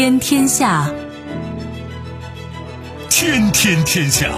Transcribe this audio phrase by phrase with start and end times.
[0.00, 0.88] 天天下，
[3.10, 4.28] 天天天下。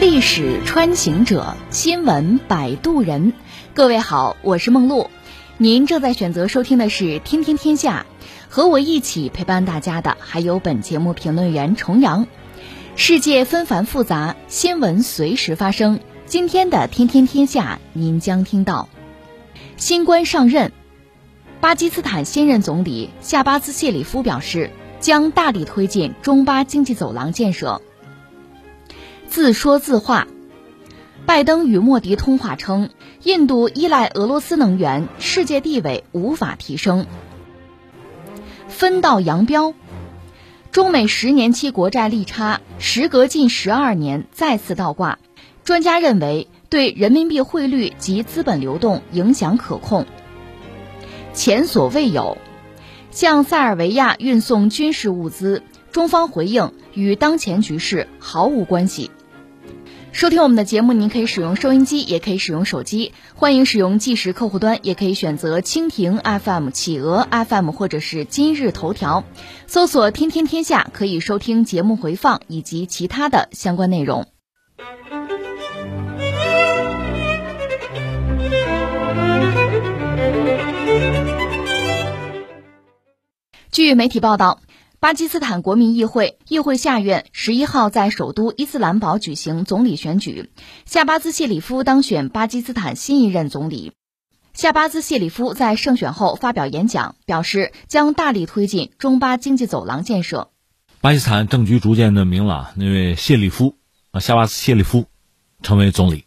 [0.00, 3.34] 历史穿行者，新闻摆渡人。
[3.74, 5.10] 各位好，我是梦露。
[5.58, 8.06] 您正在选择收听的是《天天天下》，
[8.48, 12.26] 和我一起陪伴大家的还有本节目评论员重阳。
[12.96, 16.00] 世界纷繁复杂，新闻随时发生。
[16.30, 18.88] 今天的《天天天下》，您将听到：
[19.76, 20.70] 新官上任，
[21.60, 27.82] 巴基斯坦新任总理夏巴兹谢里夫表示，将大力推进中巴经济走廊建设。
[29.28, 30.28] 自说自话，
[31.26, 32.90] 拜登与莫迪通话称，
[33.24, 37.08] 印度依赖俄罗斯能源，世界地位无法提升。
[38.68, 39.74] 分道扬镳，
[40.70, 45.18] 中美十年期国债利差时隔近十二年再次倒挂，
[45.70, 50.04] 专家认为对人民币汇率及资本流动影响可控。
[51.32, 52.38] 前所未有，
[53.12, 55.62] 向塞尔维亚运送军事物资，
[55.92, 59.12] 中方回应与当前局势毫无关系。
[60.10, 63.12] 收听我们的节目，您可以使用收音机，也可以使用手机。
[63.36, 69.22] 欢迎使用即时客户端，也可以选择蜻蜓 FM、企鹅 FM 或者是今日头条，
[69.68, 74.26] 搜索“天天天下”，可以收听节目回放以及其他的相关内容。
[83.70, 84.60] 据媒体报道。
[84.98, 90.50] 巴基斯坦国民议会议会下院十一号在首都伊斯兰堡举行总理选举，
[90.84, 93.92] 夏巴兹谢里夫当选巴基斯坦新一任总理。
[94.52, 100.50] 夏巴兹谢里夫在胜选后发表演讲，表示将大力推进中巴经济走廊建设。
[101.00, 103.76] 巴基斯坦政局逐渐的明朗，那位谢里夫
[104.10, 105.06] 啊，夏巴兹谢里夫
[105.62, 106.26] 成为总理，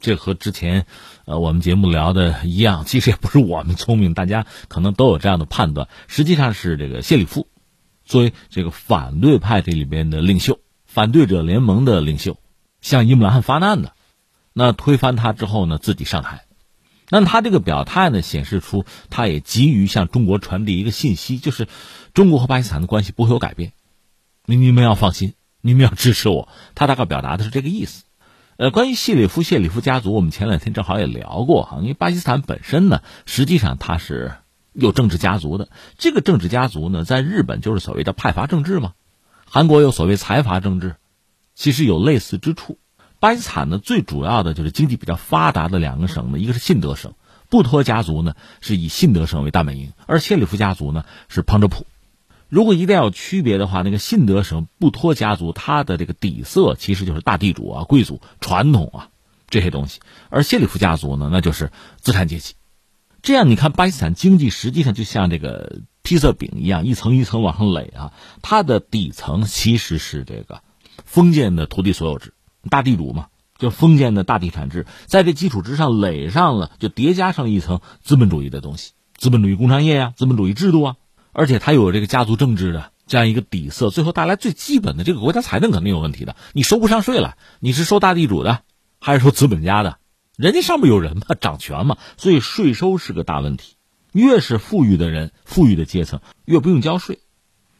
[0.00, 0.86] 这和之前
[1.26, 7.48] 呃我们节目聊的一样，其实也不是我们聪明，大家可能都有这样的判断，实际上是这个谢里夫。
[8.04, 12.36] 作为这个反对派这里边的领袖，反对者联盟的领袖，
[12.82, 13.94] 向伊姆兰汗发难的，
[14.52, 16.44] 那推翻他之后呢，自己上台，
[17.08, 21.66] 那他这个表态呢，显示出他也急于向中国传递一个信息，就是
[22.12, 23.72] 中国和巴基斯坦的关系不会有改变，
[24.44, 25.32] 你你们要放心，
[25.62, 26.50] 你们要支持我。
[26.74, 28.03] 他大概表达的是这个意思。
[28.56, 34.32] 呃，关于谢里夫谢里夫家族，我们前两天正好也聊过哈，因为巴基斯坦本身呢，实际上它是。
[34.76, 38.94] 有政治家族的这个政治家族呢，在日本就是所谓的派阀政治嘛，
[39.48, 40.96] 韩国有所谓财阀政治，
[41.54, 42.80] 其实有类似之处。
[43.20, 47.12] 巴基斯坦呢，最主要的就是经济比较发达的两个省呢，一个是信德省，
[47.48, 51.86] 布托家族呢是以信德省为大本营，而谢里夫家族呢是旁遮普。
[52.54, 59.08] 如果一定要区别的话，那个信德省布托家族，它的这个底色其实就是大地主啊、贵族、传统啊
[59.48, 59.98] 这些东西，
[60.30, 62.54] 而谢里夫家族呢，那就是资产阶级。
[63.22, 68.12] 这样你看，巴基斯坦经济实际上就像这个披萨饼一样，一层一层往上垒啊。
[68.40, 70.62] 它的底层其实是这个
[71.04, 72.34] 封建的土地所有制，
[72.70, 73.26] 大地主嘛，
[73.58, 80.96] 就封建的大地产制，在这基础之上垒上了，就叠加上一层资本主义的东西，资本主义工商业呀，资本主义制度啊，
[81.34, 88.62] 而且他有这个家族政治的这样一个底色，最后带来最基本的这个国家财政肯定有问题的，你收不上税了，你是收大地主的，
[88.98, 89.98] 还是收资本家的？
[90.36, 93.76] 人家上面有人嘛，掌权嘛，所以税收是个大问题。
[94.12, 97.18] 越是富裕的人、富裕的阶层，越不用交税，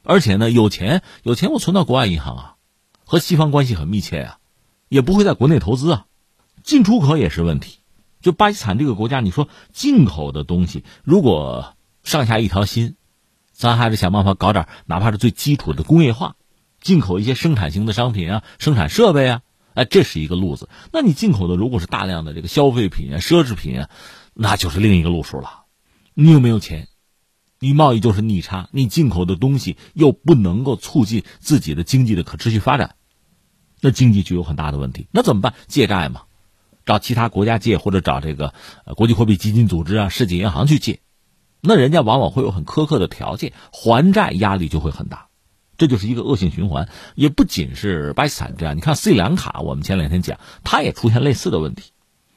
[0.02, 2.54] 而且呢，有钱有钱，我存到国外银行啊，
[3.04, 4.38] 和西方关系很密切啊，
[4.88, 6.06] 也不会在国内投资啊，
[6.64, 7.78] 进出口也是问题。
[8.20, 12.96] 就巴基斯坦这个国家，你说进口的东西，如果上下一条心，
[13.54, 16.34] 咱还是想办法搞点，哪怕是最基础的工业化，
[16.80, 19.40] 进口一些生产型的商品啊，生产设备啊。
[19.74, 20.68] 哎，这是一个路子。
[20.92, 23.90] 那你进口的如果是大量的这个消费品啊、奢侈品啊，
[24.34, 25.64] 那就是另一个路数了。
[26.14, 26.86] 你有没有钱？
[27.58, 32.96] 你贸易就是逆差，你进口的东西又不能够促进自己的经济的可持续发展，
[33.80, 35.08] 那经济就有很大的问题。
[35.10, 35.54] 那怎么办？
[35.66, 36.22] 借债嘛，
[36.84, 38.54] 找其他国家借，或者找这个
[38.96, 41.00] 国际货币基金组织啊、世界银行去借。
[41.66, 45.28] 那人家往往会有很苛刻的条件，还债压力就会很大。
[45.78, 48.76] 这就是一个恶性循环，也不仅是巴基斯坦这样。
[48.76, 51.90] 你看斯里兰卡，我们前两天讲，它也出现类似的问题，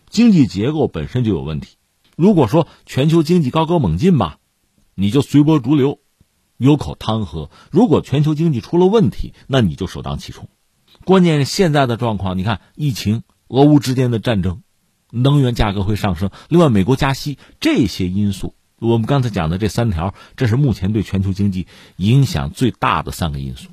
[0.10, 1.76] 经济结构本身就有问题。
[2.16, 4.38] 如果说全球经济高歌猛进吧，
[4.96, 6.00] 你就随波逐流，
[6.58, 10.48] 有口汤喝；如果全球经济出了问题，那你就首当其冲。
[11.06, 14.64] 关键现在的状况，你看疫情、俄乌之间的战争、
[15.12, 18.56] 能源价格会上升，另外美国加息这些因素。
[18.80, 21.66] 我们刚才讲的这三条，这是目前对全球经济
[21.96, 23.70] 影响最大的三个因素。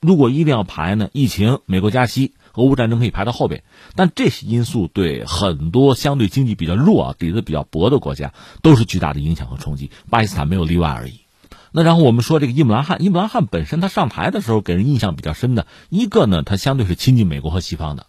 [0.00, 3.64] 如果一定要排呢，疫情、美国加息、俄乌战争可以排到后边，
[3.96, 8.32] 但这些因素对很多相对经济比较弱、啊、底子比较薄的国家
[8.62, 9.90] 都是巨大的影响和冲击。
[10.08, 11.20] 巴基斯坦没有例外而已。
[11.72, 18.06] 那然后我们说这个伊姆兰汗，伊姆兰汗本身他上台的时候给人印象比较深的一个呢，他相对是亲近美国和西方的，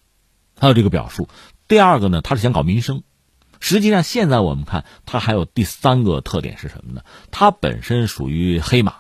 [0.56, 1.28] 他有这个表述。
[1.68, 3.02] 第二个呢，他是想搞民生。
[3.60, 7.02] 实际上现在我们看他还有第三个特点是什么呢？
[7.32, 8.96] 他本身属于黑马。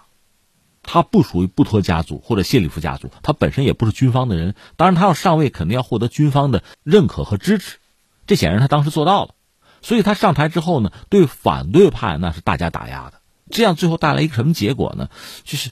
[0.89, 4.56] 他不属于布托家族或者谢里夫家族，他本身也不是军方的人。
[4.77, 7.80] 当然，他要上位，肯定要获得军方的认可和支持。
[8.25, 9.36] 这显然他当时做到了。
[9.81, 13.19] 所以他上台之后呢，对反对派那是大加打压的。
[13.51, 15.09] 这样最后带来一个什么结果呢？
[15.44, 15.71] 就是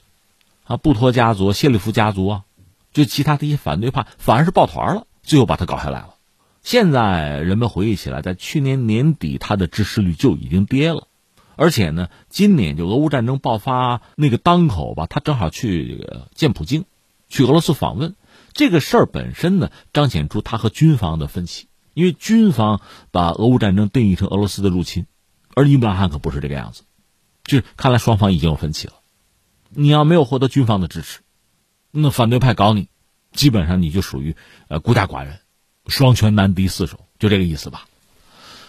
[0.64, 2.42] 啊，布托家族、谢里夫家族啊，
[2.92, 6.15] 就其他的一些反对派反而是抱团了，最后把他搞下来了。
[6.66, 11.06] 现在人们回忆起来，在去年年底，他的支持率就已经跌了。
[11.54, 16.04] 而且呢，今年就俄乌战争爆发那个当口吧，他正好去
[16.34, 16.84] 见普京，
[17.28, 18.16] 去俄罗斯访问。
[18.52, 22.80] 这个事儿本身呢，彰显出他和军方的分歧，因为军方
[23.12, 25.06] 把俄乌战争定义成俄罗斯的入侵，
[25.54, 26.82] 而伊姆兰汗可不是这个样子。
[27.44, 28.94] 就是看来双方已经有分歧了。
[29.68, 31.20] 你要没有获得军方的支持，
[31.92, 32.88] 那反对派搞你，
[33.30, 34.34] 基本上你就属于
[34.66, 35.38] 呃孤家寡人，
[35.86, 37.86] 双拳难敌四手，就这个意思吧。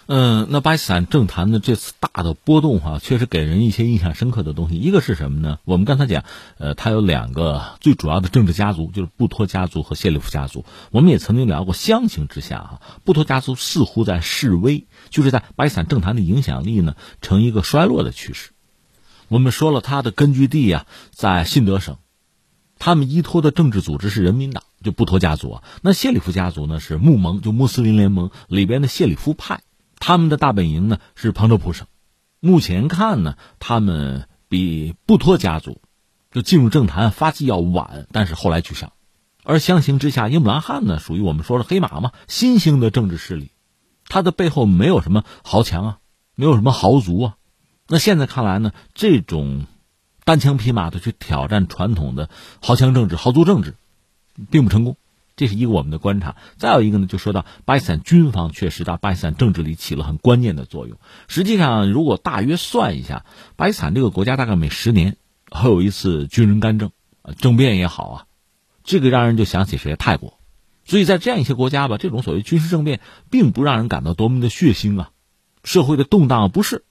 [0.09, 4.77] 嗯，那巴基斯坦政坛的这次大的波动哈，确实给人一些印象深刻的东西。
[4.77, 5.59] 一个是什么呢？
[5.65, 6.23] 我们刚才讲，
[6.57, 10.63] 呃，它有两个最主要的政治家族，就是布托家族和谢里夫家族。
[10.91, 18.51] 我们也曾经聊过，相形之下哈，布托家族似乎在示威，就是在巴基斯坦政坛的影响力呢呈一个衰落的趋势。
[19.27, 21.97] 我们说了，他的根据地啊在信德省，
[22.79, 25.63] 他们依托的政治组织是人民党，就布托家族啊。
[25.81, 29.61] 那谢里夫家族呢是穆盟，就穆斯林联盟里边的谢里夫派。
[29.99, 31.87] 他们的大本营呢是旁遮普省，
[32.39, 35.81] 目前看呢，他们比布托家族
[36.31, 38.91] 就进入政坛发迹要晚，但是后来居上。
[39.43, 43.51] 而相形之下，英姆兰汗呢属于我们说的黑马嘛，新兴的政治势力，
[44.07, 45.97] 他的背后没有什么豪强啊，
[46.35, 47.35] 没有什么豪族啊。
[47.87, 49.65] 那现在看来呢，这种
[50.25, 52.29] 单枪匹马的去挑战传统的
[52.61, 53.75] 豪强政治、豪族政治，
[54.49, 54.97] 并不成功。
[55.35, 60.97] 这是一个我们的观察，再有一个呢，就说到巴基斯坦军方确实在巴基斯坦政治里起了很关键的作用。
[61.27, 63.23] 实际上，如果大约算一下，
[63.55, 65.17] 巴基斯坦这个国家大概每十年
[65.51, 66.89] 会有一次军人干政，
[67.37, 68.25] 政变也好啊，
[68.83, 69.95] 这个让人就想起谁？
[69.95, 70.39] 泰国。
[70.85, 72.99] 所以在这样一些国家吧，这种所谓军事政变
[73.29, 75.11] 并不让人感到多么的血腥啊，
[75.63, 76.83] 社会的动荡不是，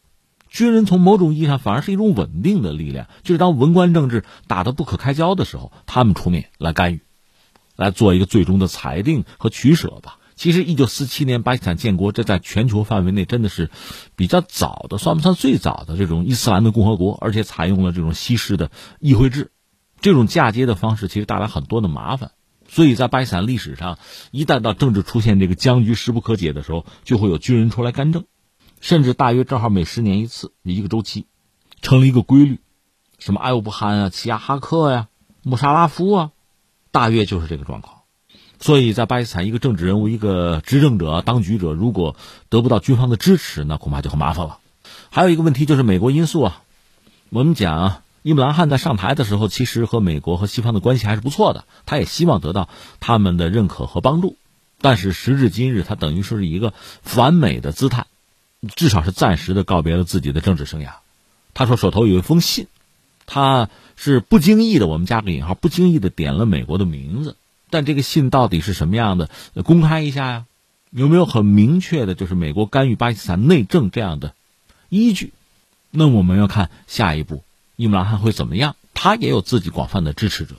[0.48, 7.00] 军人从某种意义上反而是一种稳定的力量，就是当文官政治打得不可开交的时候，他们出面来干预。
[7.76, 10.18] 来做一个最终的裁定和取舍吧。
[10.34, 13.70] 其实，一九四七年巴基斯坦建国，这在全球范围内真的是
[14.16, 17.16] 比较早的，算不算最早的这种伊斯兰的共和国？
[17.22, 18.70] 而且采用了这种西式的
[19.00, 19.50] 议会制，
[20.02, 22.32] 这种嫁接的方式其实带来很多的麻烦。
[22.68, 23.98] 所以在巴基斯坦历史上，
[24.30, 28.26] 一旦到政治出现这个僵局势不可解的时候，就会有军人出来干政，
[28.82, 31.24] 甚至大约正好每十年一次一个周期，
[31.80, 32.60] 成了一个规律。
[33.18, 35.08] 什么埃乌布汗啊、齐亚哈克呀、
[35.42, 36.32] 穆沙拉夫啊。
[36.96, 37.98] 大约就是这个状况，
[38.58, 42.16] 所以在巴基斯坦，一个政治人物、一个执政者、当局者，如果
[42.48, 44.60] 得不到军方的支持，那恐怕就很麻烦了。
[45.10, 46.62] 还有一个问题就是美国因素啊。
[47.28, 54.38] 我们讲，伊姆兰汗在上台的时候，其实和美国和西方的关系还是不错的，他也希望得到他们的认可和帮助。
[54.80, 56.72] 但是时至今日，他等于说是一个
[57.02, 58.06] 反美的姿态，
[58.74, 60.92] 至少是暂时的告别了自己的政治生涯。
[61.52, 62.68] 他说手头有一封信，
[63.26, 63.68] 他。
[63.96, 67.36] 是不经意的，我们加个引号，不经意的点了美国的名字，
[67.70, 69.28] 但这个信到底是什么样的？
[69.64, 70.46] 公开一下呀？
[70.90, 74.34] 有没有很明确的，就是美国干预巴基斯坦内政这样的
[74.88, 75.32] 依据？
[75.90, 77.42] 那我们要看下一步，
[77.74, 78.76] 伊姆兰汗会怎么样？
[78.94, 80.54] 他也有自己广泛的支持者，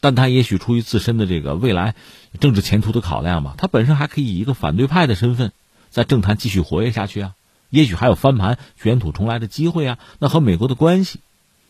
[0.00, 1.94] 但他也许出于自身的这个未来
[2.38, 5.52] 政治前途的考量吧，他本身还可以以一个反对派的身份
[5.90, 7.34] 在政坛继续活跃下去啊，
[7.68, 9.98] 也许还有翻盘卷土重来的机会啊。
[10.18, 11.20] 那和美国的关系？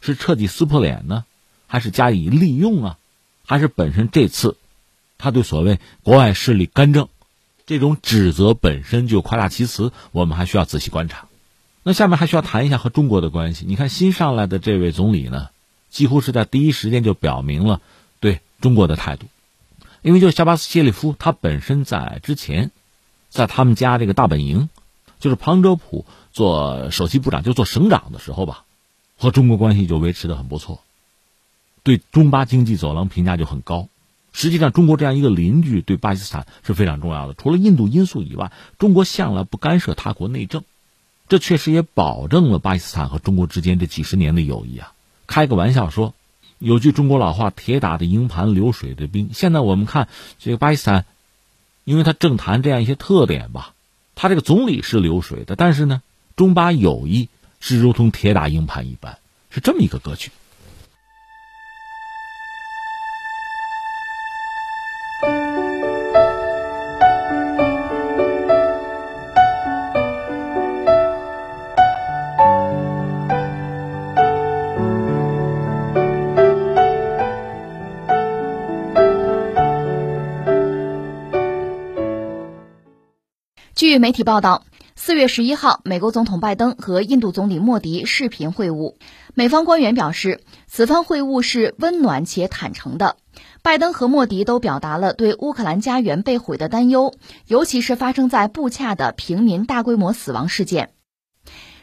[0.00, 1.24] 是彻底撕破脸呢，
[1.66, 2.98] 还是加以利用啊？
[3.46, 4.56] 还是本身这次
[5.18, 7.08] 他对所谓国外势力干政
[7.66, 9.92] 这种指责本身就夸大其词？
[10.12, 11.26] 我们还需要仔细观察。
[11.82, 13.64] 那下面还需要谈一下和中国的关系。
[13.66, 15.48] 你看新上来的这位总理呢，
[15.88, 17.80] 几乎是在第一时间就表明了
[18.20, 19.26] 对中国的态度，
[20.02, 22.70] 因为就夏巴斯谢里夫他本身在之前
[23.28, 24.68] 在他们家这个大本营，
[25.18, 28.64] 就是旁遮普做首席部长，就做省长的时候吧。
[29.20, 30.80] 和中国关系就维持的很不错，
[31.82, 33.88] 对中巴经济走廊评价就很高。
[34.32, 37.34] 实际上，中国这样一个邻居对巴基斯坦是非常重要的。
[37.34, 40.64] 除了印度因素以外，中国向来不干涉他国内政，
[41.28, 44.94] 这确实也保证了巴基斯坦和中国之间这几十年的友谊啊。
[45.26, 46.14] 开个玩笑说，
[46.58, 50.08] 有句中国老话：“铁打的营盘流水的兵。”现在我们看
[50.38, 51.04] 这个巴基斯坦，
[51.84, 53.74] 因为他政坛这样一些特点吧，
[54.14, 56.00] 他这个总理是流水的，但是呢，
[56.36, 57.28] 中巴友谊
[57.60, 59.16] 是如同铁打硬盘一般，
[59.48, 60.30] 是这么一个格局。
[83.76, 84.62] 据媒体报道，
[85.02, 88.96] 四月十一号，美国总统拜登和印度总理莫迪视频会晤。
[89.32, 93.16] 美方官员表示，此番会晤是温暖且坦诚的。
[93.62, 97.14] 拜登和莫迪都表达了对乌克兰家园被毁的担忧，
[97.46, 100.90] 尤其是发生在布恰的平民大规模死亡事件。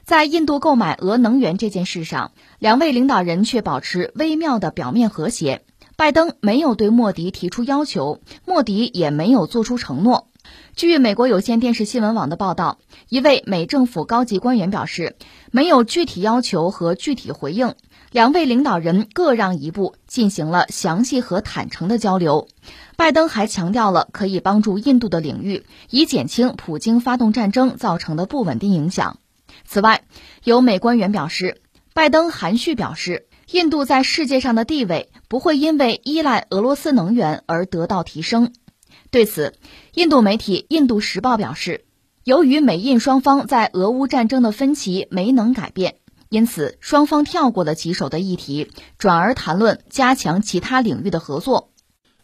[0.05, 5.63] 在印度购买俄能源这件事上，两位领导人却保持微妙的表面和谐。
[5.95, 10.27] 拜登没有对莫迪提出要求，莫迪也没有做出承诺。
[10.77, 12.77] 据美国有线电视新闻网的报道，
[13.09, 15.15] 一位美政府高级官员表示，
[15.49, 17.73] 没有具体要求和具体回应。
[18.11, 22.47] 两位领导人各让一步，进行了详细和坦诚的交流。
[22.95, 29.17] 拜登还强调了可以帮助印度的领域，以减轻普京发动战争造成的不稳定影响。
[29.65, 30.03] 此外，
[30.43, 31.59] 有美官员表示，
[31.95, 38.53] 拜登含蓄表示，印度在世界上的地位不会因为依赖俄罗斯能源而得到提升。
[39.17, 39.55] 对此，
[39.95, 41.85] 印度媒体《印度时报》表示，
[42.23, 45.95] 由于美印双方在俄乌战争的分歧没能改变，
[46.29, 48.69] 因此双方跳过了棘手的议题，
[48.99, 51.71] 转而谈论加强其他领域的合作。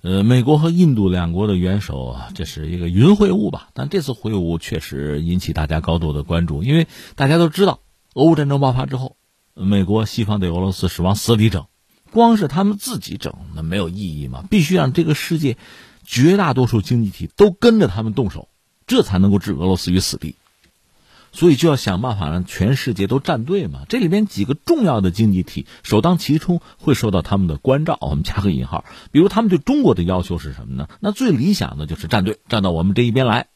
[0.04, 3.70] 呃，美国和印度两国的元首啊，这是一个云会晤吧？
[3.74, 6.86] 但这次会晤确实引起大家高度的关注，因为
[7.16, 7.80] 大家都知道，
[8.14, 9.18] 俄乌战争爆发之后，
[9.56, 11.66] 美国西方对俄罗斯是往死里整，
[12.12, 15.58] 光是他们自己整那没有意义嘛，必须让这个世界。
[16.06, 18.48] 绝大多数经济体都跟着他们动手，
[18.88, 20.36] 这才能够置俄罗斯于死地。
[21.36, 23.86] 所以就要想办法让全世界都站队嘛。
[23.90, 28.86] 这里边几个重要的经济体首当其冲会受到他们的关照，我们加个引号。
[29.12, 30.88] 比如他们对中国的要求是什么呢？
[31.00, 33.48] 那最理想的就是站队，站到我们这一边来，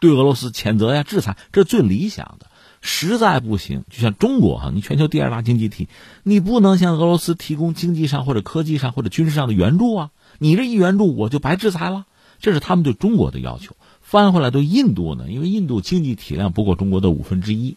[0.00, 2.46] 对俄罗斯谴责呀、制裁，这是最理想的。
[2.80, 5.88] 实在不行，就像中国哈，你全球第二大经济体，
[6.22, 10.10] 你不能向俄罗斯提供经济上或者科技上或者军事上的援助啊。
[10.38, 12.06] 你这一援助，我就白制裁了，
[12.38, 13.76] 这是他们对中国的要求。
[14.00, 17.76] 翻回来对印度呢，因为印度经济体量不过中国的五分之一，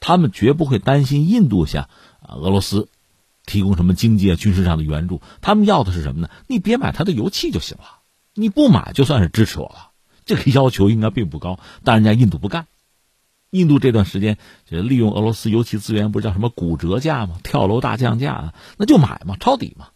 [0.00, 1.88] 他们绝不会担心印度向
[2.26, 2.88] 俄罗斯
[3.44, 5.20] 提供什么经济啊军事上的援助。
[5.40, 6.30] 他们要的是什么呢？
[6.46, 7.98] 你别买他的油气就行了，
[8.32, 9.90] 你不买就算是支持我了。
[10.24, 12.66] 这个要求应该并不高，但人家印度不干。
[13.50, 14.36] 印度这段时间
[14.66, 17.38] 就利用俄罗斯油气资源，不是叫什么骨折价吗？
[17.42, 19.88] 跳楼大降价啊，那就买嘛，抄底嘛。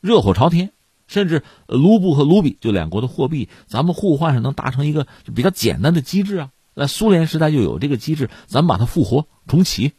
[0.00, 0.72] 热火朝天，
[1.06, 6.50] 甚至卢布和卢比就两国的货币，咱们互换上能达成一个比较简单的机制啊。
[6.74, 9.92] 在苏联时代就有这个机制，咱们把它复活重启，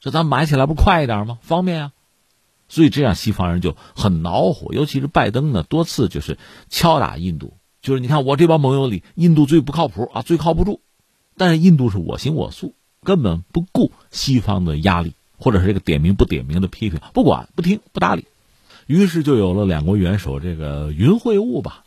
[0.00, 1.38] 这咱买起来不快一点吗？
[1.40, 1.92] 方便啊。
[2.68, 10.80] 所以这样西方人就很恼火，尤其是拜登呢，多次就是敲打印度，就是你看我这帮盟友里，印度最不靠谱啊，最靠不住。
[11.36, 18.26] 但是印度是我行我素，根本不顾西方的压力，或者是这个点名不点名的批评，不管不听不搭理。
[18.90, 21.84] 于是就有了两国元首这个云会晤吧，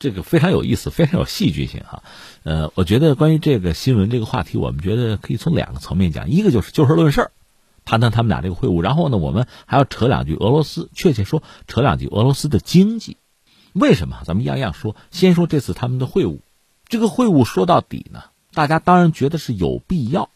[0.00, 2.02] 这个非常有意思， 非常有戏剧性哈。
[2.42, 7.30] 呃，我觉得关于这个新闻这个话题，我们觉得可以从两个层面讲，一个就是就事论事
[7.84, 13.16] 谈谈他们俩这个会晤，然后呢，我们还要扯两句俄罗斯，确切说扯两句俄罗斯的经济。
[13.72, 14.20] 为什么？
[14.24, 16.40] 咱们样样说，先说这次他们的会晤，
[16.88, 18.24] 这个会晤说到底呢，
[18.54, 20.30] 大家当然觉得是有必要，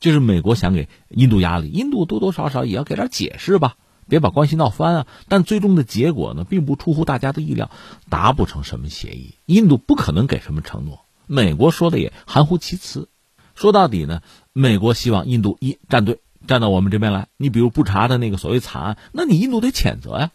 [0.00, 3.76] 就是美国想给印度压力，印度多多少少也要给点解释吧。
[4.10, 5.06] 别把关系闹翻啊！
[5.28, 7.70] 但最终的结果呢，并不出乎大家的意料，
[8.10, 9.36] 达不成什么协议。
[9.46, 13.08] 印度不可能给什么承诺，美国说的也含糊其辞。
[13.54, 14.20] 说到底呢，
[14.52, 17.28] 美国希望印度一站队，站到我们这边来。
[17.38, 20.30] 你比如不查的那个所谓惨案，那你印度得谴责呀，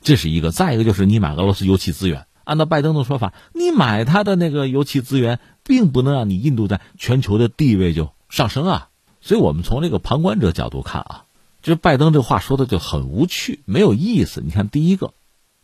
[0.00, 0.50] 这是一个。
[0.50, 8.88] 再一个就是你买俄罗斯油气资源，按照拜登的说法，你买他的那个油气资源，并不能让你印度在全球的地位就上升啊。
[9.20, 11.23] 所以我们从这个旁观者角度看啊。
[11.64, 14.42] 这拜登这话说的就很无趣，没有意思。
[14.44, 15.14] 你看，第一个，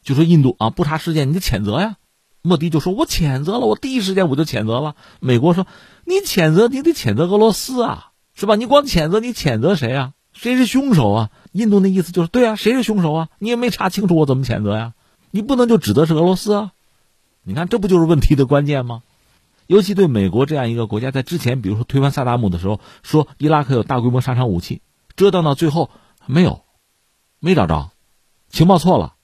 [0.03, 1.97] 就说印度啊，不查事件，你得谴责呀。
[2.41, 5.67] 莫迪就说：“我谴责了，我第一时间我就谴责了。”美国说
[6.07, 8.57] ：“你谴责，你得谴责俄罗斯啊，是吧？
[8.57, 10.15] 你光谴责，你谴责谁啊？
[10.33, 13.29] 谁是凶手啊？”印度那意思就是：“对啊，谁是凶手啊？
[13.39, 14.95] 你也没查清楚，我怎么谴责呀？
[15.31, 16.73] 你不能就指责是俄罗斯啊？
[17.43, 19.03] 你看，这不就是问题的关键吗？
[19.67, 24.81] 尤其对美国这样一个国家，在之前，比如说推翻萨达姆的时候，说伊拉克有大规模杀伤武器。”
[25.17, 25.91] 折腾到最后
[26.27, 26.63] 没有，
[27.39, 27.91] 没找着，
[28.49, 29.15] 情报错了，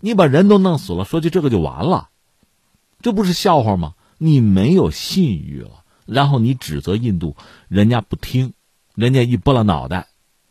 [0.00, 2.08] 你把人都弄死了，说句这个就完了，
[3.00, 3.94] 这不是笑话吗？
[4.18, 7.36] 你没有信誉了，然后你指责印度，
[7.68, 8.52] 人家不听，
[8.94, 10.08] 人家一拨了脑袋，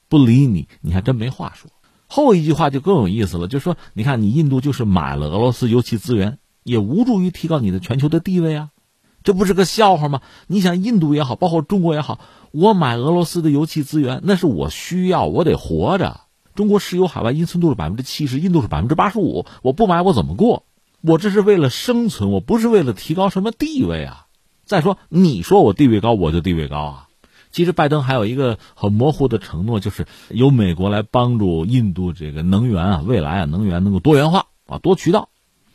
[0.10, 1.72] 不理你，你还真没话说。
[2.08, 8.70] 后一句话就更有意思了，就说你看你印度就是买了俄罗斯油气资源，也无助于提高你的全球的地位啊，
[9.24, 10.22] 这不是个笑话吗？
[10.48, 12.20] 你想印度也好，包括中国也好，
[12.52, 16.22] 我买俄罗斯的油气资源，那是我需要，我得活着。
[16.56, 20.66] 中国石油海外依存度是百分之七十，印度是百分之八十五，我不买我怎么过？
[21.02, 24.28] 我这是为了生存，我不是为了提高什么地位啊！
[24.66, 27.08] 再说，你说我地位高，我就地位高啊！
[27.52, 35.30] 其实，拜登还有一个很模糊的承诺，就是由美国来帮助印度这个能源啊，未来啊，能源能够多元化啊，多渠道。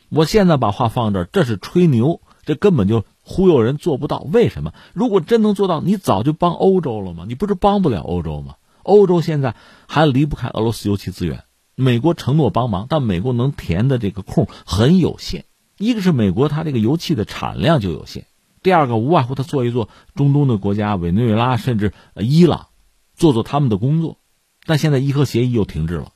[0.08, 4.20] 我现在把话放这儿，这是吹牛，这根本就忽悠人，做不到。
[4.32, 4.72] 为什么？
[4.94, 7.26] 如果真能做到，你早就帮欧洲了吗？
[7.28, 8.54] 你不是帮不了欧洲吗？
[8.82, 9.54] 欧洲现在
[9.86, 11.44] 还离不开俄罗斯油气资源。
[11.74, 15.44] 美国承诺帮忙，但美国能填的这个空很有限。
[15.76, 18.24] 一个是美国它这个油气的产量就有限，
[18.62, 22.68] 第二个无外乎它做一做中东的国家委内瑞拉甚至伊朗，
[23.14, 24.16] 做做他们的工作。
[24.64, 26.12] 但现在伊核协议又停滞了，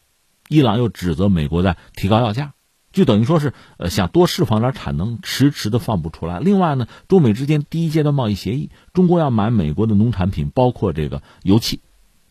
[0.49, 2.55] 伊朗又指责美国在提高要价，
[2.93, 6.39] 就等于说是呃想多释放点产能，迟迟的放不出来。
[6.39, 11.81] 另外呢，中美之间第一阶段贸易协议，中国要买美国的农产品，包括这个油气，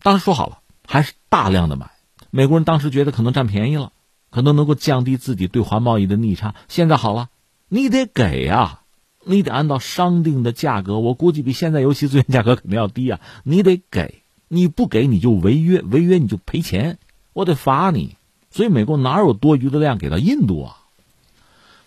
[0.02, 1.90] 当时说好了，还是大量的买。
[2.30, 3.92] 美国人当时觉得可能占便宜了，
[4.30, 6.54] 可能能够降低自己对华贸易的逆差。
[6.68, 7.28] 现在好了，
[7.68, 8.80] 你得给呀，
[9.24, 13.20] 你得按照商定的价格，我估计比现在油气资源价格肯定要低啊。
[13.44, 16.98] 你得给，你不给你就违约，违约你就赔钱，
[17.32, 18.16] 我得罚你。
[18.52, 20.76] 所以美国哪有多余的量给到印度啊？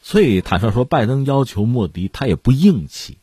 [0.01, 3.17] 所以坦率说，拜登要求莫迪他也不硬气。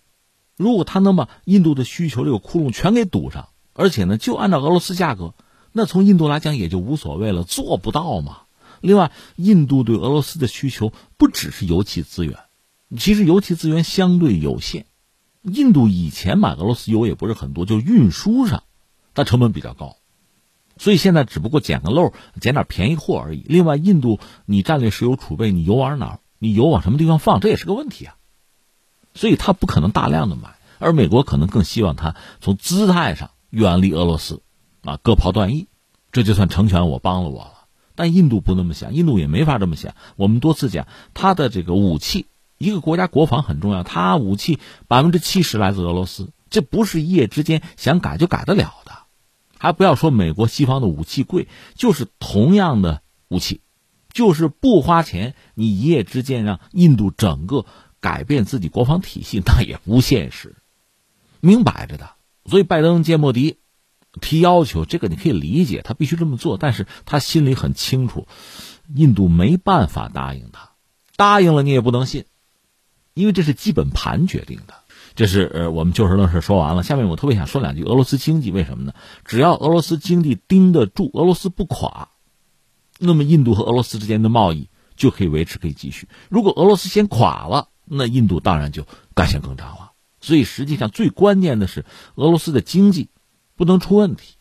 [0.56, 5.34] 如果他能把印度的需求这个窟窿全给堵上，而且呢，就按照俄罗斯价格。
[5.72, 8.42] 那从印度来讲也就无所谓了，做不到嘛。
[8.80, 12.36] 另外，印度对俄罗斯的需求不只是油气资源，
[12.98, 14.86] 其实油气资源相对有限。
[15.42, 18.64] 印度以前买俄罗斯油也不是很多，就运输上，
[19.14, 19.96] 它成本比较高，
[20.82, 23.44] 所以现在只不过捡个漏，捡点便宜货而已。
[23.48, 26.18] 另外，印度你战略石油储备，你油往哪儿？
[26.40, 27.38] 你油往什么地方放？
[27.38, 28.16] 这也是个问题啊。
[29.14, 34.42] 所以他不可能大量的买，而美国可能更希望他从姿态上远离俄罗斯。
[34.80, 35.68] 啊，割袍断义，
[36.10, 37.52] 这就算成全我，帮了我了。
[37.94, 39.94] 但印度不那么想，印度也没法这么想。
[40.16, 42.26] 我们多次讲，他的这个武器，
[42.58, 48.74] 一个国家国防很重要，他武器百分之七十来自俄罗斯，这不是一夜之间想改就改得了。
[49.62, 51.46] 还不要说美国西方的武器贵，
[51.76, 53.60] 就是同样的武器，
[54.12, 57.64] 就是不花钱，你一夜之间让印度整个
[58.00, 60.56] 改变自己国防体系，那也不现实，
[61.38, 62.10] 明摆着的。
[62.44, 63.58] 所以拜登见莫迪。
[64.20, 68.26] 提要求，这个你可以理解，他必须这么做，但是他心里很清楚，
[68.92, 70.72] 印度没办法答应他，
[71.16, 72.24] 答应了你也不能信，
[73.14, 74.81] 因为这是基本盘决定的。
[75.14, 76.82] 这是呃，我们就事论事说完了。
[76.82, 78.94] 下面我特别想说两句俄罗斯经济，为什么呢？
[79.24, 82.10] 只要俄罗斯经济盯得住，俄罗斯不垮，
[82.98, 86.08] 那么印度和俄罗斯之间的贸易就可以维持，可以继续。
[86.28, 89.92] 如果俄罗斯先垮了，那印度当然就干线更张了。
[90.20, 93.08] 所以实际上最关键的是俄罗斯的经济。
[93.54, 94.38] 不能出问题，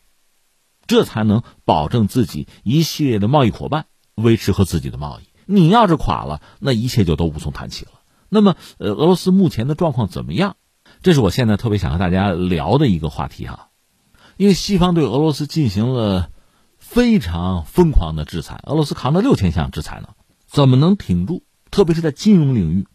[0.86, 5.24] 这才能保证自己一系列的贸易伙伴维持和自己的贸易。
[5.44, 7.92] 你要是垮了，那一切就都无从谈起了。
[8.30, 10.56] 那么，呃，俄罗斯目前的状况怎么样？
[11.02, 13.68] 这是我现在特别想和大家聊的一个话题哈。
[14.36, 16.30] 因为西方对俄罗斯进行了
[16.78, 20.08] 非常疯狂的制裁，俄罗斯扛着六千项制裁呢，
[20.46, 21.42] 怎么能挺住？
[21.70, 22.86] 特别是在金融领域，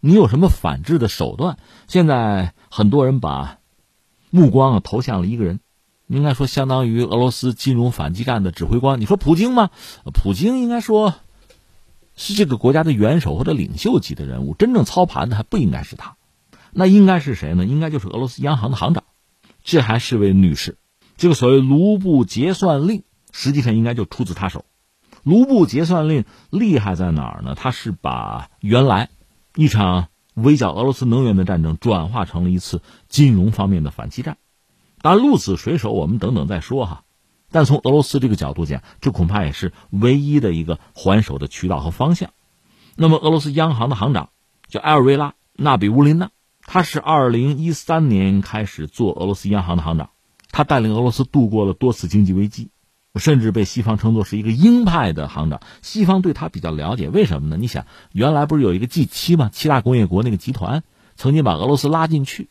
[0.00, 1.58] 你有什么反制的手段？
[1.86, 3.58] 现在很多人把。
[4.30, 5.58] 目光啊投向了一个人，
[6.06, 9.00] 应该说相当于俄罗斯金融反击战的指挥官。
[9.00, 9.70] 你说普京吗？
[10.12, 11.14] 普京应该说
[12.14, 16.17] 是这个国家的元首或者领袖级的人物，真正操盘的还不应该是他，
[16.72, 17.64] 那应该是谁呢？
[17.64, 19.04] 应该就是俄罗斯央行的行长，
[19.64, 20.78] 这还是位女士。
[21.16, 23.02] 这个所谓卢布结算令，
[23.32, 24.64] 实际上应该就出自他手。
[25.22, 27.54] 卢布结算令厉害在哪儿呢？
[27.54, 29.08] 他是把原来
[29.54, 30.08] 一场。
[30.34, 34.38] 围剿俄罗斯能源的战争转化成了一次金融方面的反击战，
[35.02, 37.02] 当然鹿死谁手我们等等再说哈。
[37.50, 42.30] 但从俄罗斯这个角度讲，这恐怕也是唯一的一个还手的渠道和方向。
[42.94, 44.28] 那么，俄罗斯央行的行长
[44.68, 46.30] 叫埃尔维拉·纳比乌林娜，
[46.70, 50.10] 他是二零一三年开始做俄罗斯央行的行长，
[50.50, 52.68] 他带领俄罗斯度过了多次经济危机。
[53.18, 57.56] 甚至被西方称作是一个鹰派的行长，西方对他比较了解，为什么呢？
[57.56, 59.48] 你想，原来不是有一个 G 七吗？
[59.50, 60.84] 七大工业国那个集团
[61.16, 62.50] 曾经把俄罗斯拉进去，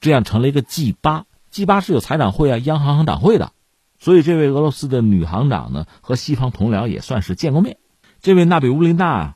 [0.00, 1.26] 这样成了一个 G 八。
[1.50, 3.50] G 八是有财长会啊、央行行长会的，
[3.98, 7.78] 所以这位俄罗斯的女行长呢，和西方同僚也算是见过面。
[8.22, 9.34] 这位纳比乌林娜，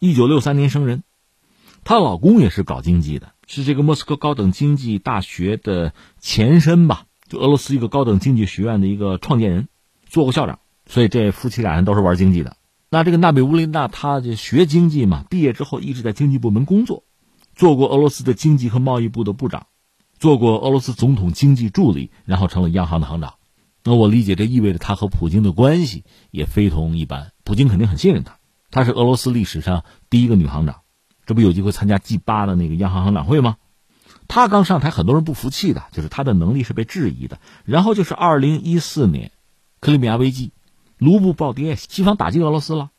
[0.00, 1.02] 一九六三年生人，
[1.82, 9.68] 她老公也是搞经济的，是这个莫斯科高等经济大学的前身吧，就俄罗斯一个高等经济学院的一个创建人，
[10.08, 12.56] 做过校长，所以这夫妻俩人都是玩经济的。
[12.90, 17.04] 那这个纳比乌林娜，她就学经济嘛，毕业之后一直在经济部门工作，
[17.54, 19.66] 做过俄罗斯的经济和贸易部的部长，
[20.18, 23.34] 做过俄罗斯总统经济助理，然后成了央行的行长。
[23.82, 27.32] 那我理解，这意味着他和普京的关系也非同一般。
[27.44, 28.38] 普京肯定很信任他，
[28.70, 30.82] 他是俄罗斯历史上第一个女行长，
[31.26, 33.56] 这不有机会参加 G 八的那个央行行长会吗？
[34.28, 37.38] 他刚上台，很多人不服气的，就是他的能力是被质疑的。
[37.64, 39.32] 然后就是二零一四年，
[39.80, 40.52] 克里米亚危机，
[40.96, 42.90] 卢布暴跌，西方打击俄罗斯了，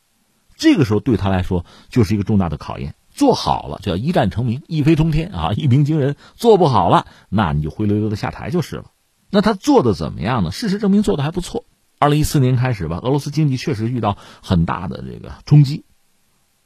[0.56, 2.96] 这个时候对他来说就是一个重大的考验。
[3.12, 8.92] 做好了就要一战成名，一飞冲天啊，一鸣惊人；做不好了，那你就灰溜溜的下台就是了。
[9.32, 10.52] 那他做的怎么样呢？
[10.52, 11.64] 事实证明做的还不错。
[11.98, 15.86] 二零一四年开始吧，俄罗斯经济确实遇到很大的这个冲击。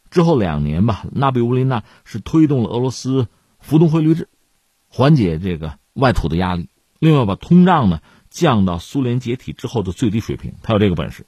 [0.10, 3.28] 之后两年吧，纳比乌林娜是推动了俄罗斯
[3.60, 4.30] 浮动汇率制，
[4.88, 6.70] 缓解这个外土的压力。
[7.00, 11.26] 另外把通胀呢降到苏联解体之后的最低水平，他有这个本事，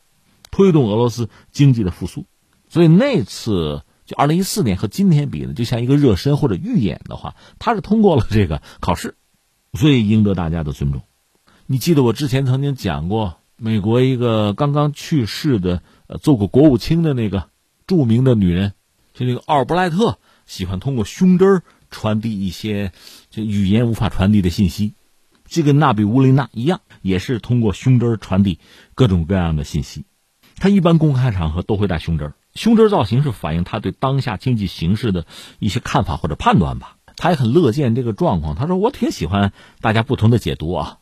[0.51, 2.25] 推动俄罗斯经济的复苏。
[2.67, 9.15] 所以那次就二零一四年和今天比呢，就像一个热身或者预演的话，他是通过了这个考试，
[9.73, 11.01] 所以赢得大家的尊重。
[11.67, 17.49] 你记得我之前曾经讲过，美国一个刚刚去世的、呃，做过国务卿的那个
[17.91, 18.71] 著名的女人，
[19.13, 22.93] 就那个奥尔布莱特，喜欢通过胸针传递一些
[23.29, 24.93] 就语言无法传递的信息。
[25.45, 28.59] 这个纳比乌林娜一样，也是通过胸针传递
[28.95, 30.05] 各种各样的信息。
[30.55, 35.25] 他一般公开场合都会戴胸针，胸针造型是反映他对当下经济形势的
[35.59, 36.95] 一些看法或者判断吧。
[37.17, 38.55] 他也很乐见这个状况。
[38.55, 39.51] 他说：“我挺喜欢
[39.81, 40.99] 大家不同的解读啊。”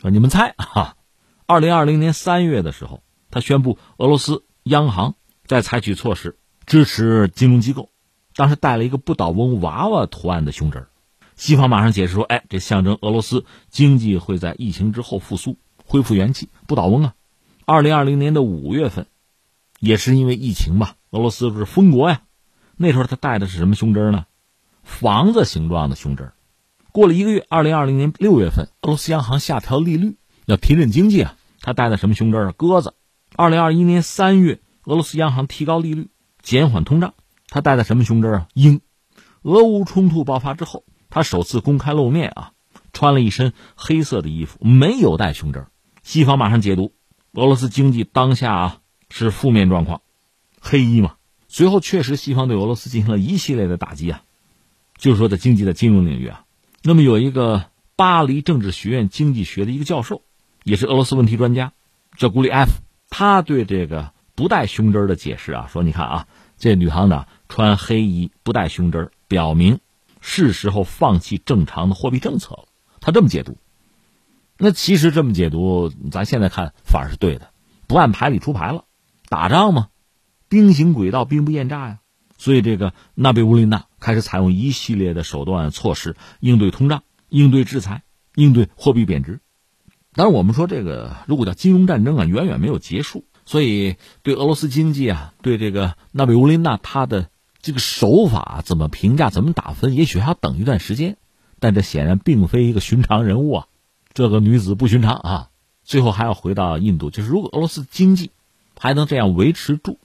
[0.00, 0.96] 说你们猜啊，
[1.44, 5.16] 二零二零年三月的时候，他宣布俄罗斯央行
[5.50, 7.90] 在采取措施支持金融机构，
[8.36, 10.86] 当时戴了一个不倒翁娃娃图案的胸针
[11.34, 17.14] 西方马上解释说：“哎，这象征俄罗斯经济会在疫情之后复苏，恢复元气。”不倒翁啊！
[17.64, 19.06] 二零二零年的五月份，
[19.80, 22.22] 也是因为疫情吧，俄罗斯不是封国呀？
[22.76, 24.26] 那时候他戴的是什么胸针呢？
[24.84, 26.30] 房子形状的胸针
[26.92, 31.36] 过了一个月，二零二零年六月份，俄罗斯央行下调利率，要提振经济啊。
[31.60, 32.52] 他戴的什么胸针啊？
[32.52, 32.94] 鸽子。
[33.34, 36.08] 二零二一年三月，俄罗斯央行提高利率，
[36.42, 37.14] 减缓通胀，
[37.48, 38.48] 他戴的什么胸针啊？
[38.54, 38.80] 鹰。
[39.42, 42.52] 俄乌冲突爆发之后，他首次公开露面啊，
[42.92, 45.68] 穿了一身黑色的衣服，没有戴胸针。
[46.02, 46.92] 西方马上解读，
[47.34, 50.02] 俄罗斯经济当下啊是负面状况，
[50.60, 51.14] 黑衣嘛。
[51.46, 54.24] 随后确实，西方对俄罗斯进行了一系列的打击啊，
[54.98, 56.44] 就是说在经济的金融领域啊。
[56.82, 60.22] 那么有一个巴黎政治学院经济学的一个教授，
[60.64, 61.74] 也是俄罗斯问题专家，
[62.16, 62.72] 叫古里埃夫。
[63.08, 66.26] 他对这个不带胸针的解释啊，说你看啊，
[66.56, 69.80] 这女行长穿黑衣不带胸针，表明
[70.22, 72.64] 是时候放弃正常的货币政策了。
[73.02, 73.58] 他这么解读。
[74.56, 77.50] 那其实这么解读，咱现在看反而是对的，
[77.86, 78.84] 不按牌理出牌了。
[79.28, 79.88] 打仗嘛，
[80.48, 81.98] 兵行诡道，兵不厌诈呀。
[82.38, 89.40] 所以，这个纳贝乌林娜开始采用一系列的手段措施应对通胀、应对制裁、应对货币贬值。
[90.14, 93.26] 当然，我们说这个如果叫金融战争啊，远远没有结束。
[93.50, 101.16] 所以，对俄罗斯经济啊，对这个纳贝乌林娜她的这个手法怎么评价、怎么打分，也许还要等一段时间。
[101.58, 103.66] 但这显然并非一个寻常人物啊，
[104.14, 105.48] 这个女子不寻常啊。
[105.82, 108.30] 最后还要回到印度，就是如果俄罗斯经济
[108.78, 109.98] 还能这样维持住，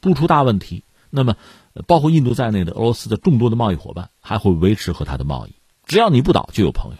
[0.00, 1.34] 不出大问题，那么。
[1.86, 5.54] 包括印度在内的俄罗斯的众多的贸易伙伴还会维持和他的贸易，
[5.86, 6.98] 只要你不倒，就有朋友。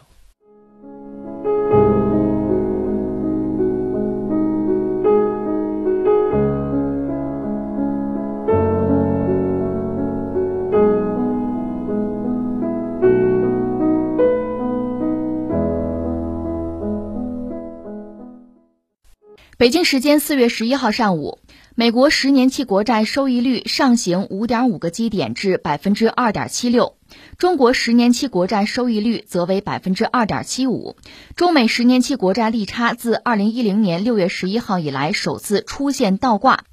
[19.63, 21.39] 北京时间四月十一号上午。
[21.77, 26.97] 美国十年期国债收益率上行五点五个基点至百分之二点七六，
[27.39, 30.97] 中国十年期国债收益率则为百分之二点七五。
[31.37, 36.65] 中美十年期国债利差自二零一零年六月十一号以来首次出现倒挂。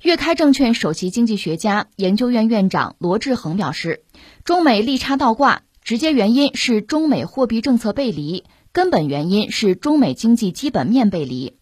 [0.00, 4.04] 粤开证券首席经济学家、研究院院长罗志恒表示，
[4.44, 11.57] 中美利差倒挂直接原因是中美货币政策背离，根本原因是中美经济基本面背离。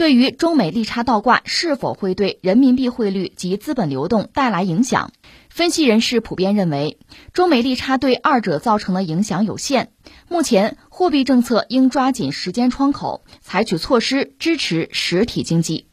[0.00, 5.12] 对于中美利差倒挂是否会对人民币汇率及资本流动带来影响，
[5.50, 6.96] 分析人士普遍认为，
[7.34, 9.92] 中美利差对二者造成的影响有限。
[10.26, 15.86] 目前，货币政策应抓紧时间窗口，采取措施支持实体经济。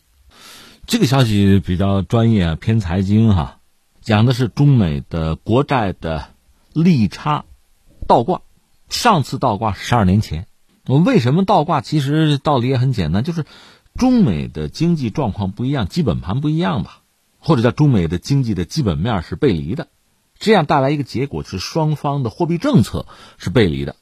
[0.86, 3.60] 这个消息比较专业，偏财经哈，
[4.00, 6.30] 讲的是中美的国债的
[6.72, 7.44] 利差
[8.08, 8.40] 倒挂。
[8.88, 10.48] 上次倒挂十二年前，
[10.86, 11.82] 我为什么倒挂？
[11.82, 13.44] 其实道理也很简单，就是
[13.98, 17.02] 中美的经济状况不一样，基本盘不一样吧，
[17.40, 19.88] 或者叫中美的经济的基本面是背离的，
[20.40, 23.08] 这样带来一个结果是双方的货币政策
[23.38, 23.96] 是背离的，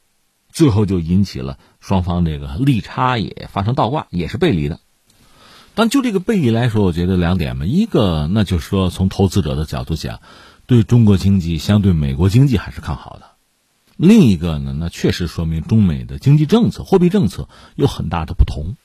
[0.52, 4.78] 最后就引起了双方这个利差也发生倒挂，也是背离的。
[5.74, 10.20] 但就这个背离来说，我觉得两点嘛，一个那就是说从投资者的角度讲，
[10.66, 13.26] 对中国经济相对美国经济还是看好的。
[13.96, 18.76] 另一个呢，那确实说明中美的经济政策、货币政策有很大的不同。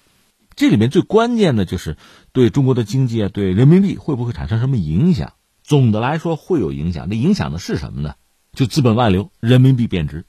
[0.62, 1.98] 这里面最关键的就是
[2.34, 5.34] 对中国的经济啊，对人民币会不会产生什么影响？
[5.64, 7.10] 总的来说会有影响。
[7.10, 8.14] 那影响的是什么呢？
[8.54, 10.24] 就资本外流、人民币贬值，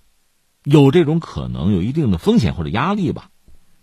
[0.64, 3.28] 有这种可能，有一定的风险或者压力吧。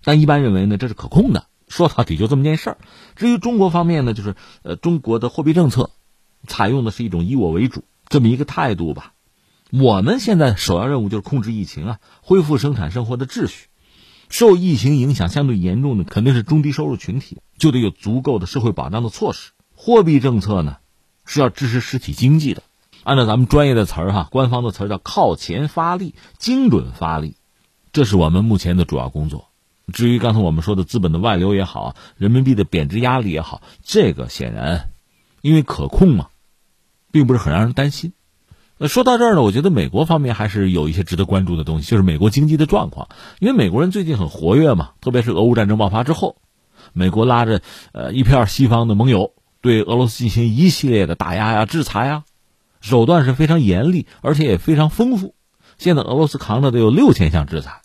[0.03, 1.45] 但一般认为呢，这是可控的。
[1.67, 2.77] 说到底就这么件事儿。
[3.15, 4.33] 至于中国方面呢，就是
[4.63, 5.91] 呃，中国的货币政策
[6.47, 9.13] 采用的是一种以我为主这么一个态度吧。
[9.69, 13.67] 我们现在首要任务就是控制疫情啊，恢复生产生活的秩序。
[14.29, 19.51] 受疫情影响相对严重的肯定是中低收入群体，就得有足够的社会保障的措施。
[19.75, 20.77] 货币政策呢，
[21.25, 22.63] 是要支持实体经济的。
[23.03, 27.35] 按照咱们专业的词儿哈，官方的词儿叫靠前发力，精准发力，
[27.91, 29.47] 这是我们目前的主要工作。
[29.91, 34.91] 至于刚才我们说的资本的外流也好，人民币的贬值压力也好，这个显然
[35.41, 36.27] 因为可控嘛，
[37.11, 38.13] 并不是很让人担心。
[38.81, 43.09] 那说到这儿呢，我觉得美国方面还是有一些值得关注的东西，就是美国经济的状况。
[43.39, 46.37] 因为美国人最近很活跃嘛，特别是俄乌战争爆发之后，
[46.93, 47.61] 美国拉着
[47.91, 52.23] 呃一片西方的盟友，对俄罗斯进行一系列的打压呀、制裁呀，
[52.79, 55.35] 手段是非常严厉，而且也非常丰富。
[55.77, 57.81] 现在俄罗斯扛着得有六千项制裁，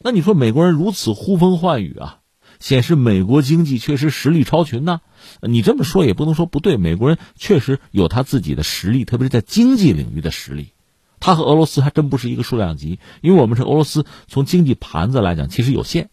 [0.00, 2.18] 那你说美国人如此呼风唤雨啊？
[2.60, 5.00] 显示美国经济确实实力超群呢，
[5.40, 6.76] 你这么说也不能说不对。
[6.76, 10.72] 美国人确实有他自己的实力，特别是在经济领域的实力。
[11.20, 16.10] 他和俄罗斯还真不是一个数量级，因为我们是俄罗斯，从经济盘子来讲其实有限，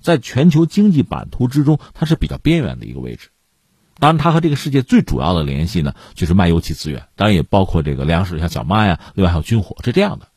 [0.00, 3.28] 在全球经济版图之中，它是比较边缘的一个位置。
[4.00, 10.28] 当然，它和这个世界最主要的联系呢，就是卖油气资源，当然也包括这个粮食，像小麦呀，另外还有军火，是这样的。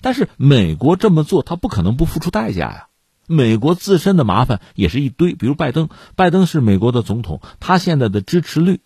[0.00, 2.88] 但是美国这么做，它不可能不付出代价呀。
[3.26, 8.80] 美国自身的麻烦也是一堆，比如拜登，拜登是美国的总统，他现在的支持率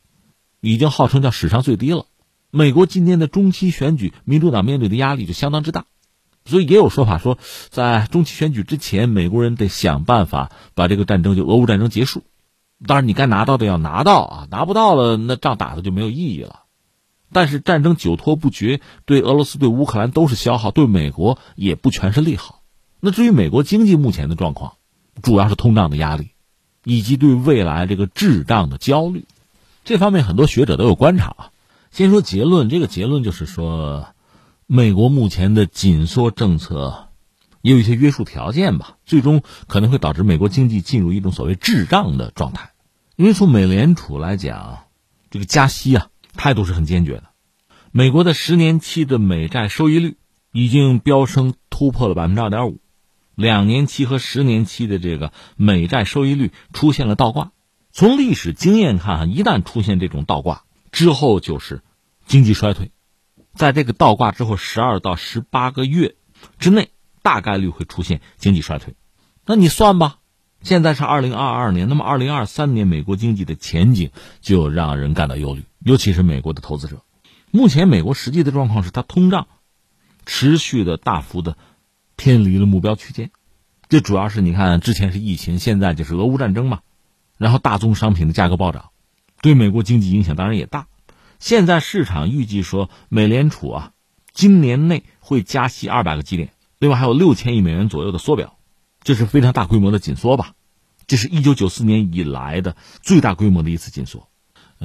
[0.61, 2.07] 已经号称叫史上最低了。
[2.51, 5.85] 美国今年的中期选举，民主党面对的压力就相当之大，
[6.45, 12.25] 所以也有说法说，在中期选举之前，美国人得想办法把这个战争就俄乌战争结束。
[12.87, 16.61] 当然，你该拿到的要拿到啊，拿不到了，那仗打的就没有意义了。
[17.33, 22.60] 但是战争久拖不决，对俄罗斯、对乌克兰都是消耗，对美国也不全是利好。
[23.01, 24.75] 那至于美国经济目前的状况，
[25.23, 26.31] 主要是通胀的压力，
[26.85, 29.25] 以及对未来这个滞胀的焦虑，
[29.85, 31.51] 这方面很多学者都有观察啊。
[31.91, 34.09] 先说结论，这个结论就是说，
[34.67, 37.09] 美国目前的紧缩政策
[37.63, 42.71] 也有一些约束条件吧，最终可能会导致美国经济进入一种所谓滞胀的状态。
[43.17, 44.85] 因为从美联储来讲，
[45.31, 47.25] 这个加息啊态度是很坚决的，
[47.93, 50.17] 美国的十年期的美债收益率
[50.53, 52.79] 已经飙升突破了百分之二点五。
[53.41, 57.53] 两年期和十年期的这个美债收益率出现了倒挂。
[57.91, 61.83] 从历史经验看，一旦出现这种倒挂之后，就是
[62.27, 62.93] 经济衰退。
[63.55, 66.17] 在这个倒挂之后，十二到十八个月
[66.59, 66.91] 之内，
[67.23, 68.95] 大概率会出现经济衰退。
[69.47, 70.19] 那你算吧，
[70.61, 74.11] 现在是二零二二年，那么二零二三年美国经济的前景
[74.43, 77.03] 就让人感到忧虑，尤其是美国的投资者。
[77.51, 79.49] 目前美国实际的状况是，它通胀
[80.27, 81.57] 持续的大幅的。
[82.21, 83.31] 偏离了目标区间，
[83.89, 86.81] 这主要是你看，之前是疫情，现在就是俄乌战争嘛，
[87.39, 88.91] 然后大宗商品的价格暴涨，
[89.41, 90.87] 对美国经济影响当然也大。
[91.39, 93.93] 现在市场预计说，美联储啊，
[94.35, 98.59] 今年内会加息二百个基点，另外还有六千亿美元左右的缩表，
[99.03, 100.53] 这是非常大规模的紧缩吧？
[101.07, 104.29] 这是一九九四年以来的最大规模的一次紧缩。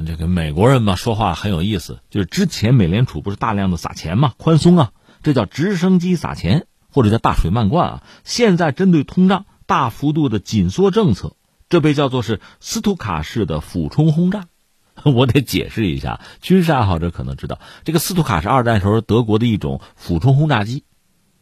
[0.06, 6.66] 这个美国人嘛，说话很有意思，就是之前美联储不是大量的撒钱嘛，宽松啊，这叫直升机撒钱。
[6.96, 8.02] 或者叫大水漫灌啊！
[8.24, 11.36] 现在针对通胀大幅度的紧缩政策，
[11.68, 14.46] 这被叫做是斯图卡式的俯冲轰炸。
[15.04, 20.84] 我得解释一下，军事爱好者可能知道，这个斯图卡是二战时候德国的一种俯冲轰炸机，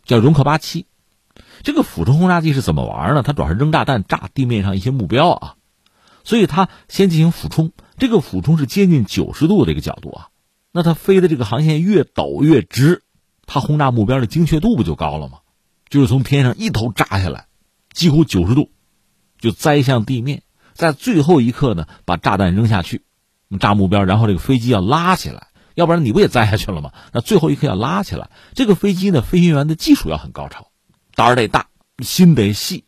[0.05, 0.87] 叫容克八七。
[1.62, 3.23] 这个俯冲轰炸机是怎么玩呢？
[3.23, 5.55] 它主要是扔炸弹炸地面上一些目标啊，
[6.25, 7.71] 所以它先进行俯冲。
[7.97, 10.29] 这个俯冲是接近九十度的一个角度啊，
[10.73, 13.05] 那它飞的这个航线越陡越直，
[13.47, 15.38] 它轰炸目标的精确度不就高了吗？
[15.88, 17.47] 就是从天上一头扎下来，
[17.92, 18.70] 几乎九十度，
[19.38, 20.42] 就栽向地面，
[20.73, 23.03] 在最后一刻呢把炸弹扔下去，
[23.61, 26.92] 炸目标，然后这个飞机要拉起来，要不然你不也栽下去了吗？
[27.12, 30.68] 那最后一刻要拉起来，这个飞机呢，飞行员的技术要很高超，
[31.14, 31.68] 胆儿得大，
[31.99, 32.85] 心得细，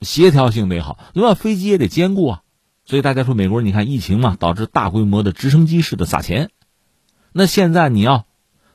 [0.00, 2.40] 协调性得好，另外飞机也得坚固啊。
[2.86, 6.50] 所以大家说，美国人你看疫情嘛，导致大规模的直升机式的撒钱，
[7.32, 8.26] 那现在你要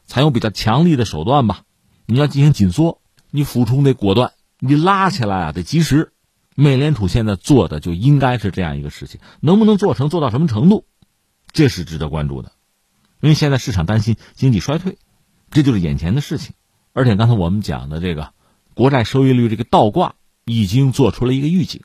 [0.08, 1.62] 采用比较强力的手段吧，
[2.08, 2.99] 你要进行紧缩，
[3.32, 6.14] 你俯冲得果断，你拉起来啊得及时。
[6.56, 10.86] 美联储现在做的就应该是这样一个事情，能不能做成，做到什么程度，
[11.54, 12.52] 这是值得关注的。
[13.22, 14.98] 因为现在市场担心经济衰退，
[15.52, 16.54] 这就是眼前的事情。
[16.92, 18.34] 而且刚才我们讲的这个
[18.74, 21.82] 国债收益率这个倒挂，已经做出了一个预警。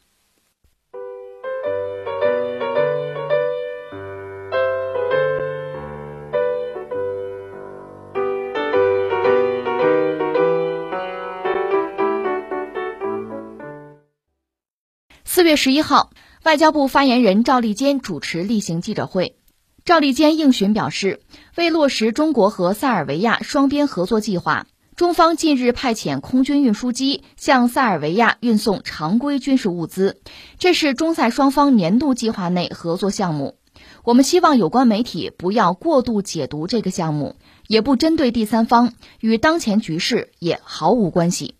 [15.45, 16.11] 月十一号，
[16.45, 19.37] 外交部发言人赵立坚主持例行记者会。
[19.85, 21.21] 赵立坚应询表示，
[21.57, 30.21] 为落实中国和塞尔维亚双边合作计划，中方近日派遣空军运输机向塞尔维亚运送常规军事物资，
[30.59, 33.57] 这是中塞双方年度计划内合作项目。
[34.03, 41.55] 我们希望有关媒体不要过度解读这个项目，也不针对第三方，与当前局势也毫无关系。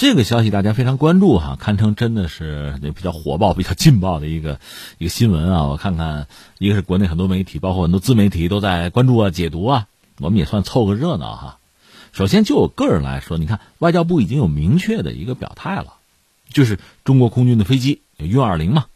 [0.00, 4.58] 这个消息大家非常关注哈，堪称真的是那比较火爆、 比较劲爆的一个
[4.96, 5.64] 一个新闻啊！
[5.64, 11.58] 我看看，一个是国内很多媒体，包括很多自媒体都在关注啊、解读啊，我们也算凑个热闹哈。
[12.12, 15.96] 首先就我个人来说，你看外交部已经有明确的一个表态了，
[16.50, 18.86] 就是中国空军的飞机运二零嘛，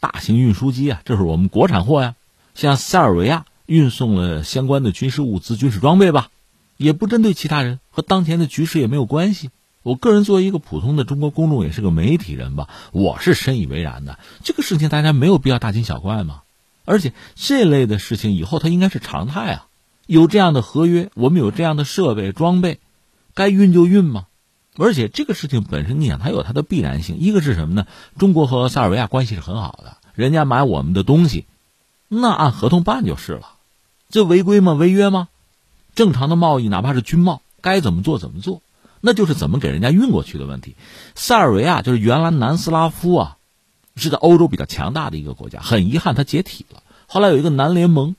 [0.00, 2.14] 大型运输机啊，这是我们国产货呀，
[2.54, 6.30] 向塞尔维亚运送了相关的军事物资、军事装备吧，
[6.78, 9.50] 也不针对其他人，和当前的局势也没有关系。
[9.88, 14.18] 我个人作为一个普通的中国公众，也是个媒体人吧，我是深以为然的。
[14.44, 16.42] 这个事情大家没有必要大惊小怪嘛，
[16.84, 19.66] 而且这类的事情以后它应该是常态啊。
[20.06, 22.80] 有这样的合约，我们有这样的设备装备，
[23.32, 24.26] 该运就运嘛。
[24.76, 27.16] 而且这个事情本身，你想它有它的必然性。
[27.18, 27.86] 一个是什么呢？
[28.18, 31.46] 中国和塞尔维亚关系是很好的，人家买我们的东西，
[32.08, 33.54] 那按合同办就是了。
[34.10, 34.74] 这违规吗？
[34.74, 35.28] 违约吗？
[35.94, 38.60] 正常的贸易，哪怕是军贸，该怎么做怎么做。
[39.00, 40.76] 那就是怎么给人家运过去的问题。
[41.14, 43.36] 塞尔维亚就是原来南斯拉夫啊，
[43.96, 45.60] 是在欧洲比较强大的一个国家。
[45.60, 46.82] 很遗憾，它解体了。
[47.06, 48.16] 后来有一个南联盟，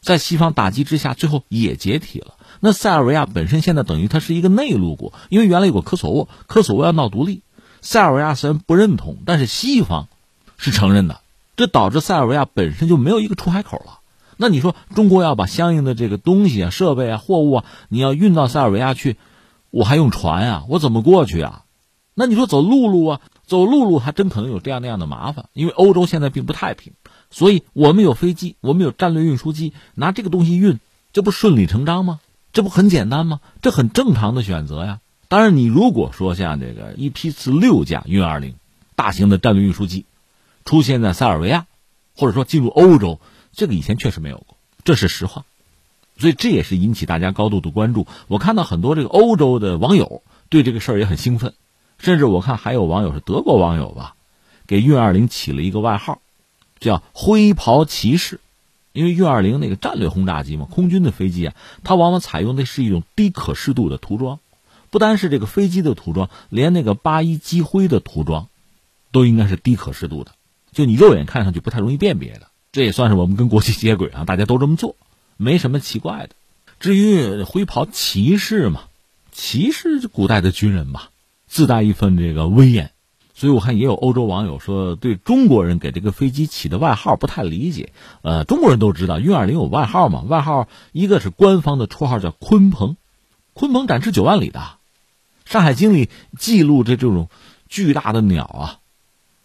[0.00, 2.34] 在西方打击之下，最后也解体了。
[2.60, 7.42] 那塞尔维亚本身现在等于它是一个内陆国，因为原来有个科索沃，科索沃要闹独立，
[7.80, 10.08] 塞尔维亚虽然不认同，但是西方
[10.56, 11.20] 是承认的，
[11.56, 14.00] 这导致塞尔维亚本身就没有一个出海口了。
[14.36, 19.16] 那你说中国要把相应的这个东西啊、设备啊、货物啊，你要运到塞尔维亚去？
[19.70, 21.64] 我还用船呀，我怎么过去啊？
[22.14, 23.20] 那你说走陆路啊？
[23.46, 26.92] 走陆路还真可能有这样那样的麻烦，因为欧洲现在并不太平，
[27.30, 30.78] 所以我们有飞机，我们有战略运输机，拿这个东西运，
[31.12, 32.20] 这不顺理成章吗？
[32.52, 33.40] 这不很简单吗？
[33.62, 35.00] 这很正常的选择呀。
[35.28, 38.54] 当然，你如果说像这个一批次六架运二零
[38.96, 40.04] 大型的战略运输机
[40.64, 41.66] 出现在塞尔维亚，
[42.16, 43.20] 或者说进入欧洲，
[43.52, 45.44] 这个以前确实没有过，这是实话。
[46.20, 48.06] 所以这也是引起大家高度的关注。
[48.28, 51.54] 我看到很多这个欧洲的网友对这个事儿也很兴奋，
[51.98, 54.14] 甚至我看还有网友是德国网友吧，
[54.66, 56.20] 给运二零起了一个外号，
[56.78, 58.38] 叫“灰袍骑士”，
[58.92, 64.38] 因为运二零那个战略轰炸机嘛，空军的飞机啊，它往往采用的是一种低可视度的涂装，
[64.90, 68.48] 不单是这个飞机的涂装，连那个八一机徽的涂装，
[69.12, 70.32] 都应该是低可视度的，
[70.72, 72.48] 就你肉眼看上去不太容易辨别的。
[72.72, 74.96] 这也算是我们跟国际接轨啊，大家都这么做。
[75.42, 76.34] 没什么奇怪的，
[76.80, 78.82] 至于灰袍骑士嘛，
[79.32, 81.04] 骑士古代的军人嘛，
[81.46, 82.92] 自带一份这个威严，
[83.32, 87.94] 所以我看也有欧洲网友说，对中国人给这个飞机起的外号不太理解。
[88.20, 92.96] 呃，中国人都知道运二零有外号嘛，外号一个是官方的绰号叫鲲鹏，
[93.54, 94.60] 鲲鹏展翅九万里的，
[95.50, 97.30] 《山海经》里记录这这种
[97.66, 98.78] 巨大的鸟啊，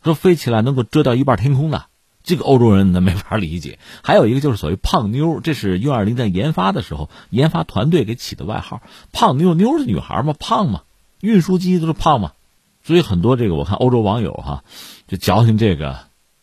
[0.04, 1.86] 说飞起来能够遮掉一半天空的。
[2.26, 8.82] 这个欧洲人呢没法理解， 还有一个就是所谓“胖妞”，这是 U 二零在研发的时候，研发团队给起的外号。
[9.14, 10.82] 胖妞妞是女孩嘛，胖嘛，
[11.22, 12.34] 运输机都是胖嘛，
[12.84, 14.64] 所以很多这个我看欧洲网友哈，
[15.08, 16.00] 就矫情这个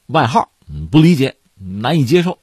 [0.07, 2.39] 外号，嗯，不理解，难以接受，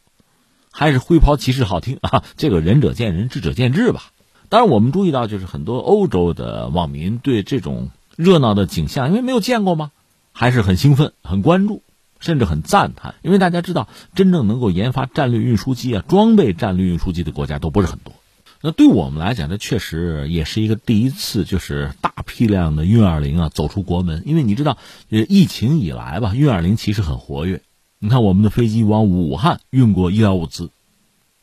[0.72, 2.24] 还是灰袍骑士好听 啊。
[2.36, 4.12] 这个仁者见仁，智者见智吧。
[4.50, 9.92] 当然，我们注意到就是很多欧洲的网民对这种热闹的景象，因为没有见过嘛，
[10.34, 11.84] 还是很兴奋，很关注。
[12.20, 18.14] 甚至很赞叹，因为大家知道，真正能够研发战略运输机啊、装备战略运输机的国家都不是很多。
[18.62, 24.24] 那对我们来讲，这确实也是一个第一次，就是大批量的运二零啊走出国门。
[24.26, 27.62] 因为你知道，疫情以来吧，运二零其实很活跃，
[28.00, 30.72] 你看我们的飞机往武汉运过医疗物资，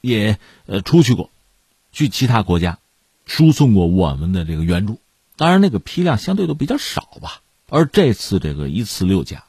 [0.03, 1.31] 也呃出去过，
[1.91, 2.81] 去其他国家
[3.25, 5.01] 输送过我们的这个援助。
[5.39, 7.41] 当然，那个批量相对都比较少吧。
[7.71, 9.46] 而这次这个一次六架，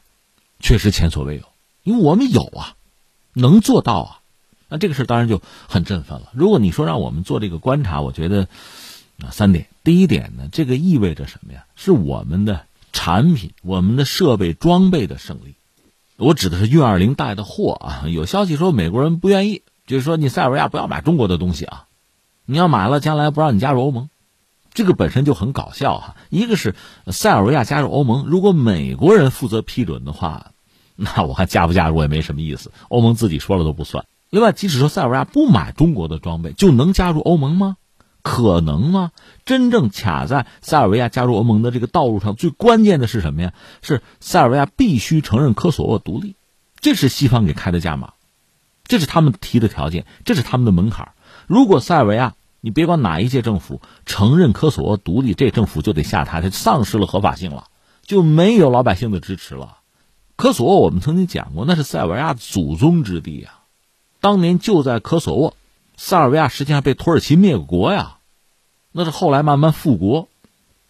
[0.60, 1.42] 确实前所未有，
[1.82, 2.74] 因为我们有啊，
[3.32, 4.20] 能做到啊。
[4.68, 6.30] 那这个事当然就很振奋了。
[6.32, 8.48] 如果你说让我们做这个观察，我觉得
[9.22, 9.66] 啊三点。
[9.82, 11.64] 第一点呢，这个意味着什么呀？
[11.74, 15.54] 是我们的产品、我们的设备装备的胜利。
[16.16, 18.04] 我指的是运二零带的货啊。
[18.08, 21.86] 有消息说美国人不愿意，就是说你塞尔维亚不要买中国的东西啊，
[22.44, 24.10] 你要买了，将来不让你加入欧盟。
[24.78, 26.14] 这个本身就很搞笑哈。
[26.30, 26.76] 一个是
[27.08, 30.52] 塞尔维亚加入欧盟，如果美国人负责批准的话，
[30.94, 34.04] 那我还加不加入也没什么意思，欧盟自己说了都不算。
[34.30, 37.76] 另外，即使说塞尔维亚不买中国的装备，就能加入欧盟吗？
[38.22, 39.10] 可能吗？
[39.44, 43.52] 真正卡在塞尔维亚加入欧盟的这个道路上，最关键的是什么呀？
[43.82, 46.36] 是塞尔维亚必须承认科索沃独立，
[46.78, 48.12] 这是西方给开的价码，
[48.84, 51.14] 这是他们提的条件，这是他们的门槛。
[51.48, 57.68] 如果塞尔维亚，你别管哪一届政府承认科索沃独立，这政府就得下台，它丧失了合法性了，
[58.02, 59.78] 就没有老百姓的支持了。
[60.36, 63.64] 科索沃我们曾经讲过，那是塞尔维亚祖宗之地啊。
[64.20, 65.54] 当年就在科索沃，
[65.96, 68.18] 塞尔维亚实际上被土耳其灭国呀，
[68.90, 70.28] 那是后来慢慢复国，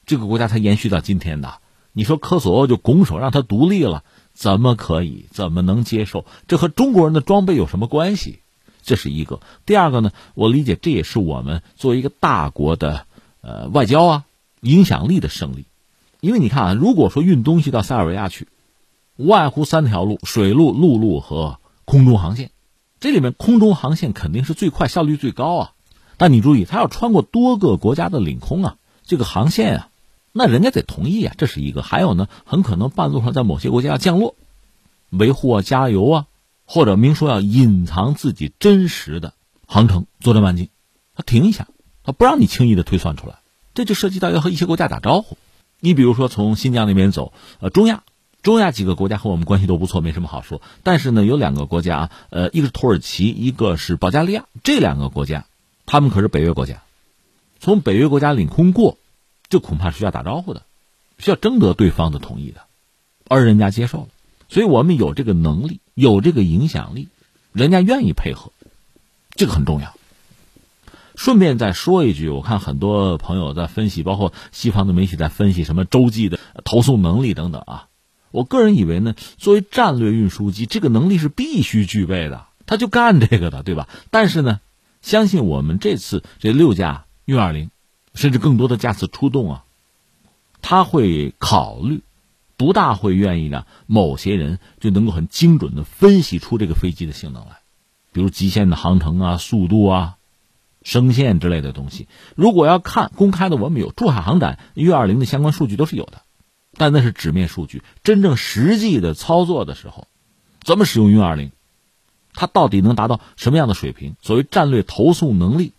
[0.06, 1.60] 这个国家才延续到今天的。
[1.92, 5.26] 你说科索沃就拱手让他独立了，怎么可以？
[5.30, 6.24] 怎么能接受？
[6.46, 8.40] 这和中国人的装备有什么关系？
[8.88, 9.40] 这是一个。
[9.66, 13.06] 第二个呢，我理解这也是我们作为一个大国的
[13.42, 14.24] 呃外交啊
[14.62, 15.66] 影响力的胜利，
[16.20, 18.48] 因为你看啊，如果说运东西到塞尔维亚去，
[19.16, 22.50] 无外乎三条路：水路、陆路和空中航线。
[22.98, 25.72] 这里面空中航线肯定是最快、效率最高啊，
[26.16, 29.88] 但你注意，它要穿过多个国家的领空啊，这个航线啊，
[30.32, 31.82] 那人家得同意啊，这是一个。
[31.82, 34.34] 还有呢，很可能半路上在某些国家要降落，
[35.10, 36.26] 维护啊、加油啊，
[36.68, 39.32] 或者明说要隐藏自己真实的
[39.66, 40.68] 航程、作战半径，
[41.16, 41.66] 他停一下，
[42.04, 43.38] 他不让你轻易的推算出来，
[43.74, 45.38] 这就涉及到要和一些国家打招呼。
[45.80, 48.04] 你比如说从新疆那边走，呃，中亚。
[48.40, 50.62] 中亚几个国家和我们关系都不错，没什么好说。
[50.84, 54.44] 但是呢，有两个国家，呃，一个是土耳其，一个是保加利亚。
[54.62, 55.46] 这两个国家，
[55.86, 56.82] 他们可是北约国家，
[57.58, 58.96] 从北约国家领空过，
[59.48, 60.62] 这恐怕是需要打招呼的，
[61.18, 62.60] 需要征得对方的同意的，
[63.26, 64.08] 而人家接受了。
[64.48, 67.08] 所以我们有这个能力，有这个影响力，
[67.52, 68.52] 人家愿意配合，
[69.30, 69.94] 这个很重要。
[71.16, 77.88] 顺便再说一句，我看很多朋友在分析，包括西方的媒体在分析什么洲际的投送能力等等啊。
[78.30, 83.88] 我个人以为呢，作为战略运输机，这个能力是必须具备的，他就干这个的，对吧？
[84.10, 84.60] 但是呢，
[85.02, 87.70] 相信我们这次这六架运二零，
[88.14, 89.64] 甚至更多的架次出动啊，
[90.62, 92.02] 他会考虑，
[92.58, 97.60] 不大会愿意呢某些人就能够很精准的分析出这个飞机的性能来，
[98.12, 100.16] 比如极限的航程啊、速度啊、
[100.82, 102.08] 声线之类的东西。
[102.34, 106.22] 如果要看公开的，我们有珠海航展运二零的相关数据都是有的。
[106.76, 110.06] 但那是纸面数据，真正实际的操作的时候，
[110.62, 111.50] 怎么使用运二零，
[112.34, 114.14] 它到底能达到什么样的水平？
[114.20, 115.72] 所谓战略投送能力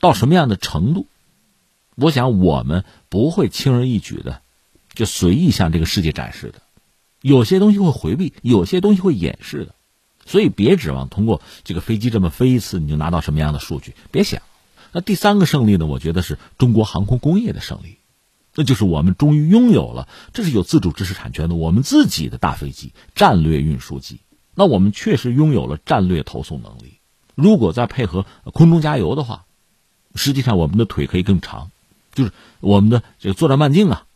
[0.00, 1.06] 到什么样的程度？
[1.96, 4.42] 我想我们不会轻而易举的
[4.98, 6.60] 就随意向这个世界展示的，
[7.22, 9.76] 有些东西会回避，有些东西会掩饰的，
[10.26, 14.42] 所以别指望通过这个飞机这么飞一次你就拿到什么样的数据，别想。
[14.90, 15.86] 那第三个胜利呢？
[15.86, 17.98] 我觉得是中国航空工业的胜利。
[18.56, 24.18] 那就是我们终于拥有了，这是有自主知识产权的，我们自己的大飞机、战略运输机。
[24.56, 26.98] 那我们确实拥有了战略投送能力。
[27.36, 29.44] 如果再配合空中加油的话，
[30.16, 31.70] 实际上我们的腿可以更长，
[32.14, 34.06] 就是我们的这个作战半径啊、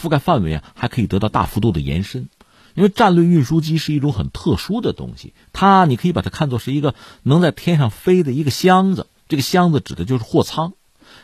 [0.00, 2.28] 覆盖范围啊，还可以得到大幅度的延伸。
[2.74, 6.94] 因为战略运输机是一种很特殊的东西，它你可以把它看作是一个
[7.24, 10.72] 能在天上飞的一个箱子，这个箱子指的就是货舱，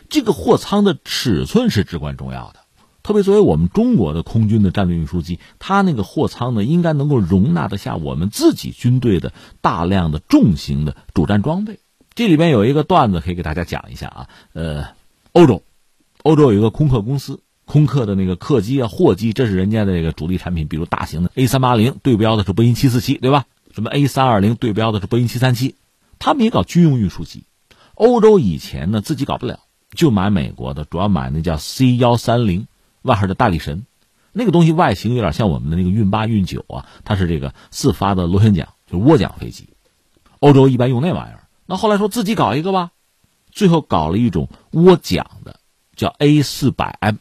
[0.09, 2.61] 这个货舱的尺寸是至关重要的。
[3.05, 11.79] 特别作为我们中国的空军的战略运输机，它那个货舱呢，应该能够容纳得下我们自己军队的大量的重型的主战装备。
[12.17, 14.89] 这里边有一个段子可以给大家讲一下啊，呃，
[15.31, 15.63] 欧洲，
[16.25, 23.45] 欧洲有一个空客公司，空客的那个客机啊、货机，这是人家的这个主力产品，比如大型的 A 三八零对标的是波音七四七，对吧？
[23.75, 25.75] 什么 A 三二零对标的是波音七三七，
[26.19, 27.45] 他们也搞军用运输机。
[27.95, 29.61] 欧洲以前呢自己搞不了，
[29.91, 32.67] 就买美国的，主要买那叫 C 幺三零。
[33.03, 33.87] 外号的大力神，
[34.33, 39.69] 那个东西外形有点像我们的那个运八、运九啊，它是这个四发的螺旋桨，就是涡桨飞机。
[40.41, 41.47] 欧洲一般用那玩意儿。
[41.67, 42.91] 那后来说自己搞一个吧，
[43.53, 45.61] 最后搞了一种涡桨的，
[45.95, 47.15] 叫 A 四百 M，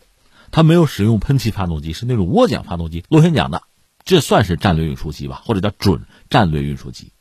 [0.55, 3.63] 它没有使用喷气发动机，是那种涡桨发动机，螺旋桨的，
[4.05, 7.11] 这算是战略运输机吧，或者叫准战略运输机。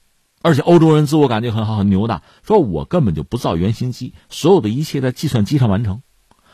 [0.41, 6.03] 而且欧洲人自我感觉很好，很牛的，说我根本就不造原型机，所有的一切在计算机上完成。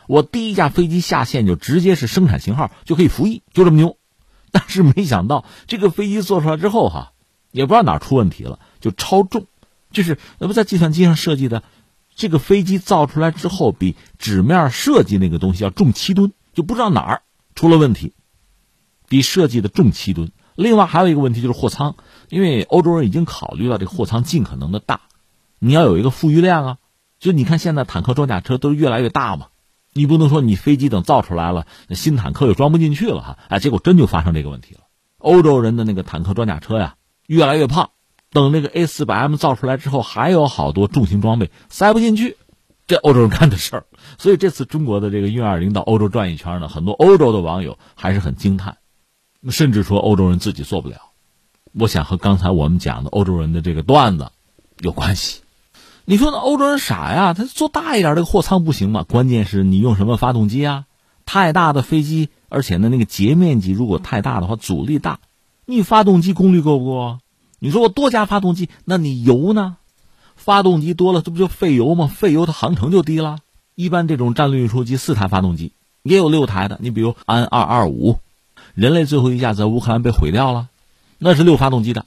[0.07, 3.97] 我第一架飞机下线就直接是生产型号，就可以服役，就这么牛。
[4.51, 7.11] 但是没想到这个飞机做出来之后，哈，
[7.51, 9.45] 也不知道哪出问题了，就超重，
[9.91, 11.61] 就是那不在计算机上设计的，
[12.15, 17.21] 这个飞机造出来之后比纸面设计那个东西要重七吨，就不知道哪儿
[17.55, 18.13] 出了问题，
[19.07, 20.31] 比设计的重七吨。
[20.55, 21.95] 另外还有一个问题就是货舱。
[22.29, 25.01] 因为欧洲人已经考虑到这个货舱尽可能的大，
[25.59, 26.77] 你要有一个富裕量啊。
[27.19, 29.47] 就你看现在坦克装甲车都越来越大嘛，
[29.91, 33.37] 你不能说你飞机等造出来了，新坦克又装不进去了哈。
[33.49, 34.79] 哎，结果真就发生这个问题了。
[35.17, 36.95] 欧洲人的那个坦克装甲车呀
[37.27, 37.89] 越来越胖，
[38.31, 42.37] 等那个 A 四百 M 造出来之后，还有好多重型装备塞不进去，
[42.91, 43.85] 这欧洲人干的事儿。
[44.17, 48.75] 所以这次中国的这个运二零到欧洲转一圈呢，很多欧洲的网友还是很惊叹，
[49.49, 50.97] 甚至说欧洲人自己做不了。
[51.73, 54.29] 我想和刚才我们讲的欧洲人的这个段子
[54.79, 55.39] 有关系。
[56.03, 57.33] 你说那欧洲人傻呀？
[57.33, 59.05] 他做大一点这个货舱不行吗？
[59.07, 60.83] 关键是你用什么发动机啊？
[61.25, 65.21] 太大的飞机，而且呢那个截面积如果太大的话，阻力大，
[65.65, 67.19] 你发动机功率够不够？
[67.59, 69.77] 你说我多加发动机，那你油呢？
[70.35, 72.07] 发动机多了，这不就费油吗？
[72.07, 73.39] 费油它航程就低了。
[73.75, 75.73] 一般这种战略运输机四台发动机，
[76.03, 76.77] 也有六台的。
[76.81, 78.19] 你比如安二二五，
[78.75, 80.67] 人类最后一架在乌克兰被毁掉了。
[81.17, 82.05] 那是六发动机的，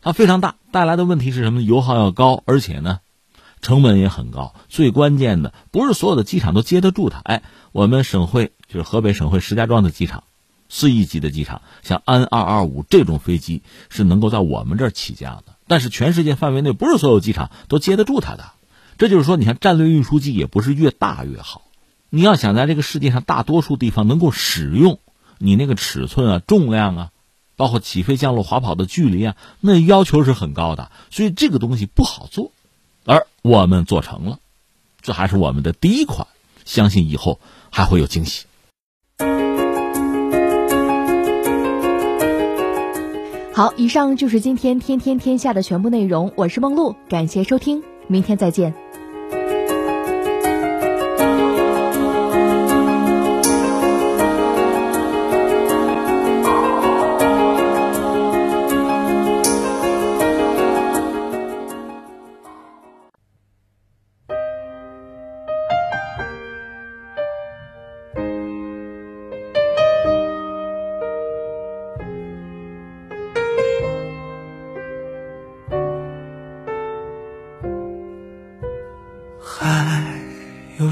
[0.00, 1.62] 它非常大，带来的问题是什么？
[1.62, 3.00] 油耗要高，而且呢，
[3.60, 4.54] 成本也很高。
[4.68, 7.20] 最关键的不是所有的机场都接得住它。
[7.24, 7.42] 哎，
[7.72, 10.24] 我们省会就是河北省会石家庄的机场，
[10.68, 15.54] 四亿级的机场，像安二二五这种飞机是能够在我们这儿起降的。
[15.72, 18.52] 但是全世界范围内不是所有机场都接得住它的。
[18.98, 21.62] 这就是说，你看战略运输机也不是越大越好。
[22.10, 24.98] 你要想在这个世界上大多数地方能够使用，
[25.38, 27.08] 你那个尺寸啊、重量啊。
[27.56, 32.52] 包括起飞、降落、滑跑的距离啊，那要求是很高的，所以这个东西不好做，
[33.06, 34.40] 而我们做成了，
[35.00, 36.26] 这还是我们的第一款，
[36.66, 38.44] 相信以后还会有惊喜。
[43.54, 48.81] 好，以上就是今天天天天下的全部内容，我是梦露，感谢收听，明天再见。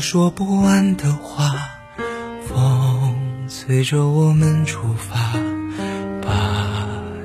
[0.01, 1.53] 说不完的话，
[2.49, 3.15] 风
[3.49, 5.35] 随着我们出发，
[6.23, 6.33] 把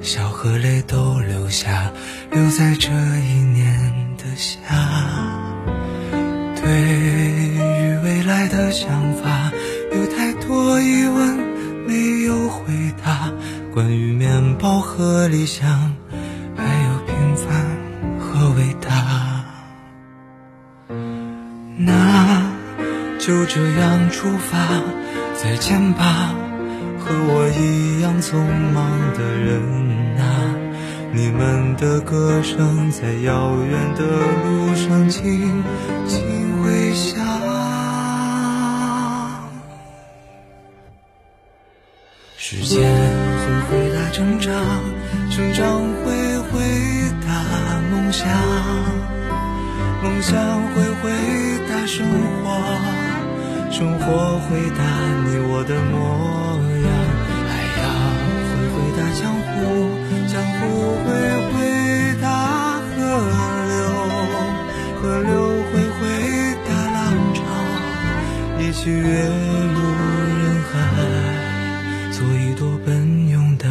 [0.02, 1.90] 笑和泪都留下，
[2.32, 4.60] 留在这一年的夏。
[6.62, 9.52] 对于未来的想法，
[9.94, 11.38] 有太多疑问
[11.88, 12.66] 没有回
[13.04, 13.32] 答，
[13.74, 15.95] 关于面包和理想。
[23.46, 24.58] 就这样出发，
[25.36, 26.34] 再见吧，
[27.00, 28.38] 和我一样匆
[28.74, 29.62] 忙的人
[30.18, 30.24] 啊！
[31.14, 34.04] 你们的歌声在遥远的
[34.44, 35.64] 路上轻
[36.08, 37.24] 轻回响。
[42.38, 44.54] 时间会回答成长，
[45.30, 46.60] 成长会回
[47.22, 48.28] 答梦想，
[50.04, 50.36] 梦想
[50.74, 51.12] 会回
[51.70, 52.06] 答生
[52.44, 53.05] 活。
[53.78, 54.80] 生活回答
[55.26, 56.00] 你我的模
[56.80, 56.88] 样，
[57.52, 57.84] 海洋
[58.48, 59.52] 会回答江湖，
[60.32, 60.64] 江湖
[61.04, 61.12] 会
[61.52, 61.54] 回
[62.22, 62.24] 答
[62.80, 62.96] 河
[63.68, 63.76] 流，
[64.96, 65.30] 河流
[65.68, 66.08] 会回
[66.66, 66.96] 答浪
[67.34, 67.44] 潮，
[68.62, 69.04] 一起跃
[69.76, 69.78] 入
[70.40, 70.74] 人海，
[72.14, 73.68] 做一朵奔涌的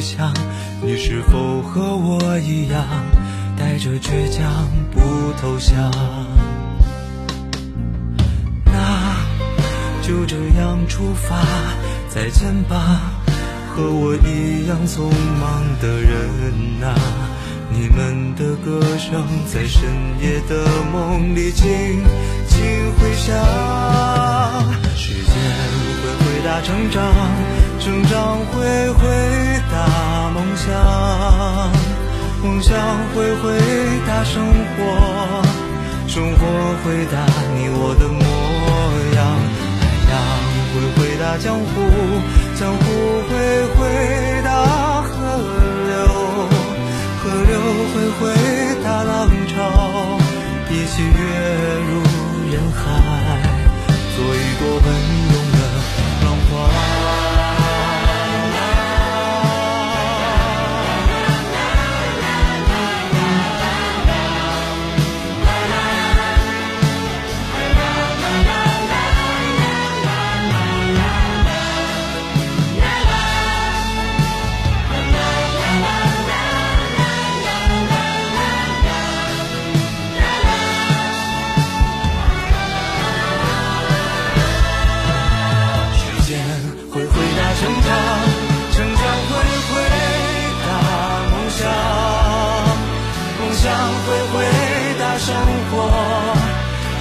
[0.00, 0.32] 想。
[0.82, 2.84] 你是否和我一样，
[3.56, 5.00] 带着倔强不
[5.40, 5.90] 投降？
[8.64, 9.16] 那
[10.02, 11.36] 就这样出发，
[12.08, 13.12] 再见吧，
[13.74, 16.94] 和我一样匆忙的人啊。
[17.72, 19.84] 你们的歌声在深
[20.20, 21.68] 夜的梦里轻
[22.48, 22.58] 轻
[22.98, 23.36] 回响，
[24.96, 25.34] 时间
[26.02, 27.00] 会回答成长，
[27.80, 29.00] 成长会回
[29.72, 30.68] 答梦想，
[32.42, 32.76] 梦想。
[33.14, 33.58] 会回
[34.06, 34.44] 答生
[34.76, 34.78] 活，
[36.06, 36.46] 生活
[36.84, 37.16] 回答
[37.56, 38.22] 你我的模
[39.16, 39.18] 样，
[39.80, 40.14] 海洋
[40.70, 41.72] 会回答江湖，
[42.54, 42.84] 江湖
[43.28, 43.32] 会
[43.74, 43.80] 回
[44.44, 44.48] 答
[45.02, 45.10] 河
[45.88, 45.90] 流，
[47.22, 47.50] 河流。
[47.92, 48.22] 会回
[48.84, 49.10] 答浪
[49.48, 49.58] 潮，
[50.70, 51.08] 一起跃
[51.88, 51.90] 入
[52.52, 52.78] 人海，
[54.14, 54.86] 做一朵奔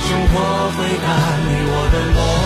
[0.08, 2.39] 生活回答你我的梦。